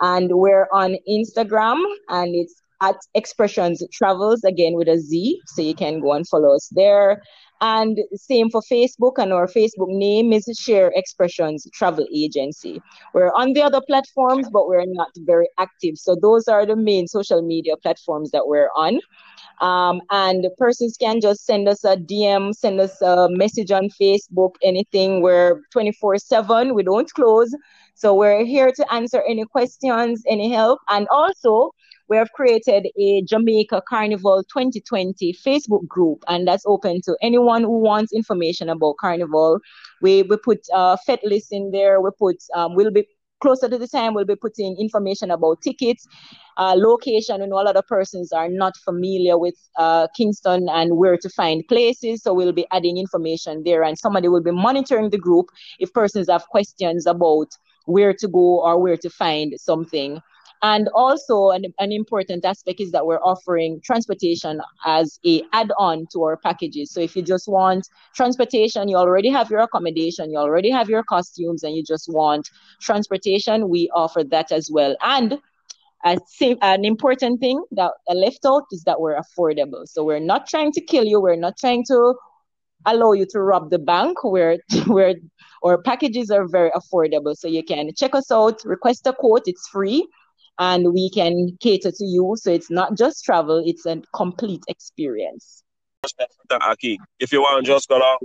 And 0.00 0.30
we're 0.32 0.68
on 0.72 0.96
instagram 1.08 1.82
and 2.08 2.34
it's 2.34 2.62
at 2.80 2.96
Expressionz 3.16 3.78
Travels, 3.92 4.44
again 4.44 4.74
with 4.74 4.88
a 4.88 4.98
Z. 4.98 5.40
So 5.46 5.62
you 5.62 5.74
can 5.74 6.00
go 6.00 6.12
and 6.12 6.26
follow 6.26 6.54
us 6.54 6.68
there. 6.72 7.22
And 7.62 7.98
same 8.14 8.48
for 8.48 8.62
Facebook, 8.62 9.18
and 9.18 9.34
our 9.34 9.46
Facebook 9.46 9.88
name 9.88 10.32
is 10.32 10.48
Sheer 10.58 10.90
Expressionz 10.96 11.70
Travel 11.74 12.06
Agency. 12.14 12.80
We're 13.12 13.32
on 13.34 13.52
the 13.52 13.60
other 13.60 13.82
platforms, 13.86 14.48
but 14.50 14.66
we're 14.66 14.86
not 14.86 15.10
very 15.18 15.48
active. 15.58 15.98
So 15.98 16.16
those 16.20 16.48
are 16.48 16.64
the 16.64 16.76
main 16.76 17.06
social 17.06 17.42
media 17.42 17.76
platforms 17.76 18.30
that 18.30 18.46
we're 18.46 18.70
on. 18.74 18.98
Um, 19.60 20.00
and 20.10 20.46
persons 20.56 20.96
can 20.98 21.20
just 21.20 21.44
send 21.44 21.68
us 21.68 21.84
a 21.84 21.98
DM, 21.98 22.54
send 22.54 22.80
us 22.80 23.02
a 23.02 23.28
message 23.30 23.70
on 23.70 23.90
Facebook, 24.00 24.52
anything. 24.62 25.20
We're 25.20 25.60
24 25.70 26.16
7, 26.16 26.74
we 26.74 26.82
don't 26.82 27.12
close. 27.12 27.54
So 27.94 28.14
we're 28.14 28.46
here 28.46 28.72
to 28.72 28.92
answer 28.94 29.22
any 29.28 29.44
questions, 29.44 30.22
any 30.26 30.50
help. 30.50 30.80
And 30.88 31.06
also, 31.12 31.72
we 32.10 32.16
have 32.16 32.32
created 32.32 32.88
a 32.98 33.22
Jamaica 33.22 33.82
Carnival 33.88 34.42
2020 34.52 35.32
Facebook 35.32 35.86
group, 35.86 36.24
and 36.26 36.46
that's 36.46 36.64
open 36.66 37.00
to 37.02 37.16
anyone 37.22 37.62
who 37.62 37.78
wants 37.78 38.12
information 38.12 38.68
about 38.68 38.96
Carnival. 39.00 39.60
We 40.02 40.24
we 40.24 40.36
put 40.36 40.58
uh, 40.74 40.96
FET 41.06 41.20
list 41.24 41.52
in 41.52 41.70
there. 41.70 42.00
We 42.00 42.10
put 42.18 42.36
um, 42.54 42.74
we'll 42.74 42.90
be 42.90 43.06
closer 43.40 43.70
to 43.70 43.78
the 43.78 43.88
time 43.88 44.12
we'll 44.12 44.26
be 44.26 44.36
putting 44.36 44.76
information 44.78 45.30
about 45.30 45.62
tickets 45.62 46.06
uh, 46.58 46.74
location 46.76 47.40
and 47.40 47.52
a 47.52 47.54
lot 47.54 47.74
of 47.74 47.86
persons 47.86 48.32
are 48.32 48.50
not 48.50 48.76
familiar 48.84 49.38
with 49.38 49.54
uh, 49.78 50.06
kingston 50.14 50.68
and 50.68 50.98
where 50.98 51.16
to 51.16 51.30
find 51.30 51.66
places 51.66 52.22
so 52.22 52.34
we'll 52.34 52.52
be 52.52 52.66
adding 52.70 52.98
information 52.98 53.62
there 53.64 53.82
and 53.82 53.98
somebody 53.98 54.28
will 54.28 54.42
be 54.42 54.50
monitoring 54.50 55.08
the 55.08 55.16
group 55.16 55.46
if 55.78 55.90
persons 55.94 56.28
have 56.28 56.46
questions 56.48 57.06
about 57.06 57.48
where 57.86 58.12
to 58.12 58.28
go 58.28 58.60
or 58.62 58.78
where 58.78 58.98
to 58.98 59.08
find 59.08 59.54
something 59.58 60.20
and 60.62 60.88
also 60.94 61.50
an, 61.50 61.64
an 61.78 61.90
important 61.90 62.44
aspect 62.44 62.80
is 62.80 62.92
that 62.92 63.06
we're 63.06 63.20
offering 63.20 63.80
transportation 63.82 64.60
as 64.84 65.18
a 65.24 65.42
add-on 65.54 66.06
to 66.12 66.22
our 66.22 66.36
packages. 66.36 66.92
So 66.92 67.00
if 67.00 67.16
you 67.16 67.22
just 67.22 67.48
want 67.48 67.88
transportation, 68.14 68.88
you 68.88 68.96
already 68.96 69.30
have 69.30 69.50
your 69.50 69.60
accommodation, 69.60 70.30
you 70.30 70.38
already 70.38 70.70
have 70.70 70.90
your 70.90 71.02
costumes, 71.02 71.62
and 71.62 71.74
you 71.74 71.82
just 71.82 72.12
want 72.12 72.50
transportation, 72.80 73.70
we 73.70 73.88
offer 73.94 74.22
that 74.24 74.52
as 74.52 74.68
well. 74.70 74.96
And 75.00 75.38
an 76.04 76.84
important 76.84 77.40
thing 77.40 77.62
that 77.72 77.92
I 78.08 78.12
left 78.12 78.44
out 78.44 78.64
is 78.70 78.82
that 78.84 79.00
we're 79.00 79.18
affordable. 79.18 79.86
So 79.86 80.04
we're 80.04 80.20
not 80.20 80.46
trying 80.46 80.72
to 80.72 80.80
kill 80.82 81.04
you. 81.04 81.20
We're 81.20 81.36
not 81.36 81.56
trying 81.58 81.84
to 81.86 82.14
allow 82.84 83.12
you 83.12 83.26
to 83.30 83.40
rob 83.40 83.70
the 83.70 83.78
bank. 83.78 84.24
We're, 84.24 84.58
we're, 84.86 85.14
our 85.62 85.80
packages 85.82 86.30
are 86.30 86.46
very 86.46 86.70
affordable. 86.70 87.34
So 87.34 87.48
you 87.48 87.62
can 87.62 87.90
check 87.94 88.14
us 88.14 88.30
out, 88.30 88.62
request 88.64 89.06
a 89.06 89.14
quote. 89.14 89.42
It's 89.46 89.66
free 89.68 90.06
and 90.60 90.92
we 90.92 91.10
can 91.10 91.56
cater 91.60 91.90
to 91.90 92.04
you. 92.04 92.36
So 92.38 92.52
it's 92.52 92.70
not 92.70 92.96
just 92.96 93.24
travel, 93.24 93.60
it's 93.64 93.86
a 93.86 94.00
complete 94.14 94.62
experience. 94.68 95.64
If 97.18 97.32
you 97.32 97.40
want 97.40 97.64
to 97.64 97.70
just 97.72 97.88
go 97.88 97.96
along 97.96 98.18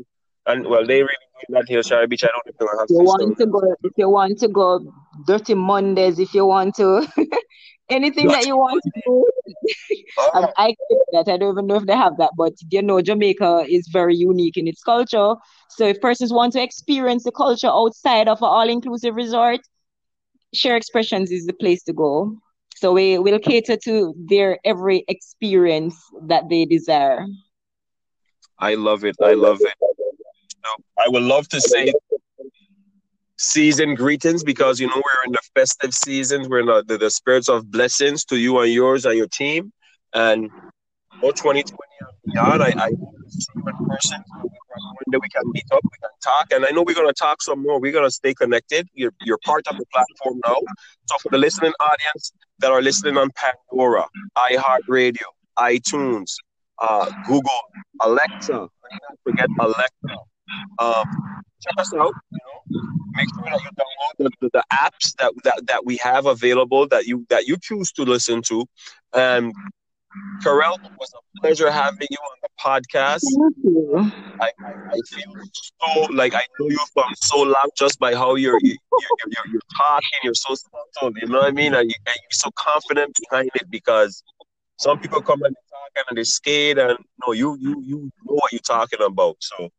and 0.45 0.67
well 0.67 0.85
they 0.85 1.01
really 1.01 1.25
doing 1.47 1.59
that 1.59 1.65
here, 1.67 1.81
Shari 1.81 2.07
Beach. 2.07 2.23
I 2.23 2.27
don't 2.27 2.45
know 2.45 2.83
if 2.83 2.89
you 2.89 2.97
want 2.97 3.37
to 3.37 3.45
go 3.45 3.75
if 3.83 3.93
you 3.97 4.09
want 4.09 4.37
to 4.39 4.47
go 4.47 4.93
dirty 5.25 5.55
Mondays, 5.55 6.19
if 6.19 6.33
you 6.33 6.45
want 6.45 6.75
to 6.75 7.07
anything 7.89 8.27
that 8.27 8.45
you 8.45 8.57
want 8.57 8.81
to 8.83 8.91
do. 9.05 9.27
oh. 10.17 10.53
I 10.57 10.75
that. 11.13 11.27
I 11.27 11.37
don't 11.37 11.53
even 11.53 11.67
know 11.67 11.75
if 11.75 11.85
they 11.85 11.95
have 11.95 12.17
that, 12.17 12.31
but 12.37 12.53
you 12.69 12.81
know, 12.81 13.01
Jamaica 13.01 13.65
is 13.69 13.87
very 13.91 14.15
unique 14.15 14.57
in 14.57 14.67
its 14.67 14.83
culture. 14.83 15.35
So 15.69 15.85
if 15.85 16.01
persons 16.01 16.33
want 16.33 16.53
to 16.53 16.61
experience 16.61 17.23
the 17.23 17.31
culture 17.31 17.67
outside 17.67 18.27
of 18.27 18.39
an 18.41 18.47
all-inclusive 18.47 19.15
resort, 19.15 19.61
Sheer 20.55 20.79
Expressionz 20.79 21.31
is 21.31 21.45
the 21.45 21.53
place 21.53 21.83
to 21.83 21.93
go. 21.93 22.37
So 22.75 22.91
we 22.91 23.17
will 23.17 23.39
cater 23.39 23.77
to 23.85 24.13
their 24.27 24.59
every 24.65 25.05
experience 25.07 25.95
that 26.27 26.49
they 26.49 26.65
desire. 26.65 27.25
I 28.59 28.75
love 28.75 29.05
it. 29.05 29.15
I 29.21 29.33
love 29.33 29.59
it. 29.61 29.73
I 30.97 31.07
would 31.07 31.23
love 31.23 31.47
to 31.49 31.61
say 31.61 31.93
season 33.37 33.95
greetings 33.95 34.43
because 34.43 34.79
you 34.79 34.87
know 34.87 34.95
we're 34.95 35.25
in 35.25 35.31
the 35.31 35.41
festive 35.53 35.93
seasons. 35.93 36.47
We're 36.49 36.61
in 36.61 36.65
the, 36.67 36.83
the, 36.87 36.97
the 36.97 37.09
spirits 37.09 37.49
of 37.49 37.69
blessings 37.69 38.25
to 38.25 38.37
you 38.37 38.59
and 38.59 38.71
yours 38.71 39.05
and 39.05 39.15
your 39.17 39.27
team. 39.27 39.71
And 40.13 40.49
for 41.19 41.31
2020 41.33 41.65
and 42.01 42.33
beyond, 42.33 42.63
I, 42.63 42.73
I 42.77 42.89
see 43.29 43.45
you 43.55 43.63
in 43.67 43.87
person. 43.87 44.23
One 44.75 45.11
day 45.11 45.17
we 45.21 45.29
can 45.29 45.43
meet 45.51 45.65
up, 45.71 45.81
we 45.83 45.97
can 46.01 46.09
talk, 46.21 46.47
and 46.51 46.65
I 46.65 46.71
know 46.71 46.83
we're 46.83 46.95
gonna 46.95 47.13
talk 47.13 47.41
some 47.41 47.61
more. 47.61 47.79
We're 47.79 47.93
gonna 47.93 48.11
stay 48.11 48.33
connected. 48.33 48.87
You're 48.93 49.13
you're 49.21 49.39
part 49.45 49.67
of 49.67 49.77
the 49.77 49.85
platform 49.93 50.41
now. 50.45 50.57
So 51.07 51.15
for 51.23 51.29
the 51.29 51.37
listening 51.37 51.73
audience 51.79 52.33
that 52.59 52.71
are 52.71 52.81
listening 52.81 53.17
on 53.17 53.29
Pandora, 53.35 54.05
iHeartRadio, 54.37 55.27
iTunes, 55.57 56.35
uh, 56.79 57.09
Google, 57.25 57.61
Alexa, 58.01 58.67
forget 59.23 59.47
Alexa. 59.59 60.17
Um, 60.79 61.05
check 61.61 61.73
us 61.77 61.93
out. 61.93 62.13
You 62.31 62.39
know, 62.43 62.81
make 63.13 63.27
sure 63.33 63.43
that 63.45 63.61
you 63.61 63.69
download 63.71 64.17
the, 64.17 64.29
the, 64.41 64.49
the, 64.53 64.63
apps 64.73 65.15
that, 65.19 65.33
that 65.43 65.67
that 65.67 65.85
we 65.85 65.97
have 65.97 66.25
available 66.25 66.87
that 66.89 67.05
you 67.05 67.25
that 67.29 67.47
you 67.47 67.57
choose 67.61 67.91
to 67.93 68.03
listen 68.03 68.41
to, 68.43 68.65
and 69.13 69.53
Carol, 70.43 70.75
it 70.83 70.91
was 70.99 71.11
a 71.13 71.39
pleasure 71.39 71.71
having 71.71 72.07
you 72.09 72.17
on 72.17 72.37
the 72.41 72.49
podcast. 72.61 73.21
Thank 73.21 73.55
you. 73.63 74.11
I, 74.39 74.51
I, 74.63 74.69
I, 74.91 74.99
feel 75.09 75.33
so 75.81 76.01
like 76.13 76.33
I 76.33 76.43
know 76.59 76.69
you 76.69 76.79
from 76.93 77.13
so 77.15 77.41
long 77.41 77.69
just 77.77 77.99
by 77.99 78.13
how 78.13 78.35
you're 78.35 78.59
you're, 78.61 78.75
you're, 78.75 79.17
you're, 79.27 79.53
you're 79.53 79.61
talking. 79.77 80.19
You're 80.23 80.33
so 80.33 80.55
subtle. 80.55 81.13
You 81.21 81.27
know 81.27 81.39
what 81.39 81.47
I 81.47 81.51
mean? 81.51 81.73
And, 81.73 81.89
you, 81.89 81.95
and 82.05 82.15
you're 82.15 82.31
so 82.31 82.51
confident 82.55 83.17
behind 83.29 83.49
it 83.55 83.69
because 83.69 84.23
some 84.77 84.99
people 84.99 85.21
come 85.21 85.41
and 85.43 85.55
talk 85.55 86.05
and 86.09 86.17
they're 86.17 86.25
scared 86.25 86.77
and 86.77 86.97
no, 87.25 87.33
you 87.33 87.57
you 87.59 87.81
you 87.85 87.97
know 88.25 88.35
what 88.35 88.51
you're 88.51 88.59
talking 88.59 89.01
about. 89.01 89.37
So 89.39 89.69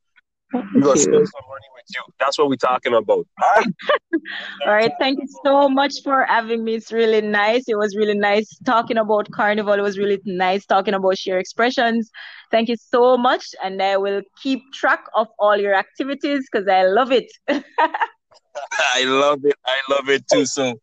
we're 0.75 0.81
gonna 0.81 0.97
spend 0.97 1.29
some 1.29 1.47
money 1.49 1.69
with 1.75 1.85
you. 1.95 2.03
That's 2.19 2.39
what 2.39 2.49
we're 2.49 2.57
talking 2.57 2.95
about. 2.95 3.27
All 3.43 3.53
right. 3.57 3.67
All 4.67 4.73
right. 4.73 4.93
Thank 4.99 5.19
you 5.21 5.29
so 5.45 5.69
much 5.69 6.03
for 6.03 6.25
having 6.25 6.65
me. 6.65 6.75
It's 6.75 6.93
really 6.93 7.21
nice. 7.21 7.65
It 7.69 7.77
was 7.77 7.97
really 7.97 8.19
nice 8.19 8.49
talking 8.65 8.99
about 8.99 9.31
Carnival. 9.31 9.75
It 9.75 9.83
was 9.83 9.99
really 9.99 10.21
nice 10.25 10.67
talking 10.67 10.95
about 10.95 11.19
Sheer 11.19 11.43
Expressionz. 11.43 12.07
Thank 12.51 12.69
you 12.69 12.77
so 12.77 13.17
much. 13.17 13.45
And 13.63 13.83
I 13.83 13.97
will 13.97 14.23
keep 14.43 14.61
track 14.73 15.05
of 15.15 15.29
all 15.39 15.57
your 15.57 15.75
activities 15.75 16.47
because 16.51 16.69
I 16.69 16.85
love 16.87 17.13
it. 17.13 17.31
I 17.49 19.05
love 19.05 19.45
it. 19.45 19.55
I 19.67 19.79
love 19.91 20.09
it 20.09 20.27
too. 20.29 20.47
So 20.47 20.79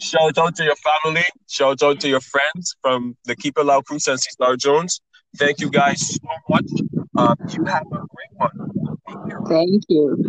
shout 0.00 0.38
out 0.38 0.56
to 0.56 0.64
your 0.64 0.76
family. 0.76 1.24
Shout 1.48 1.82
out 1.82 2.00
to 2.00 2.08
your 2.08 2.20
friends 2.20 2.76
from 2.82 3.16
the 3.24 3.36
Keep 3.36 3.58
It 3.58 3.64
Loud 3.64 3.84
crew, 3.86 3.98
Sensi 3.98 4.30
Star 4.30 4.56
Jones. 4.56 5.00
Thank 5.36 5.60
you 5.60 5.70
guys 5.70 6.00
so 6.14 6.28
much. 6.48 6.70
Um, 7.16 7.36
you 7.50 7.64
have 7.64 7.86
a 7.86 7.98
great 7.98 8.32
one. 8.32 8.97
Thank 9.48 9.84
you. 9.88 10.24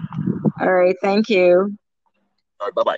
All 0.60 0.72
right. 0.74 0.96
Thank 1.02 1.30
you. 1.30 1.78
All 2.60 2.68
right. 2.68 2.76
Bye 2.76 2.84
bye. 2.84 2.98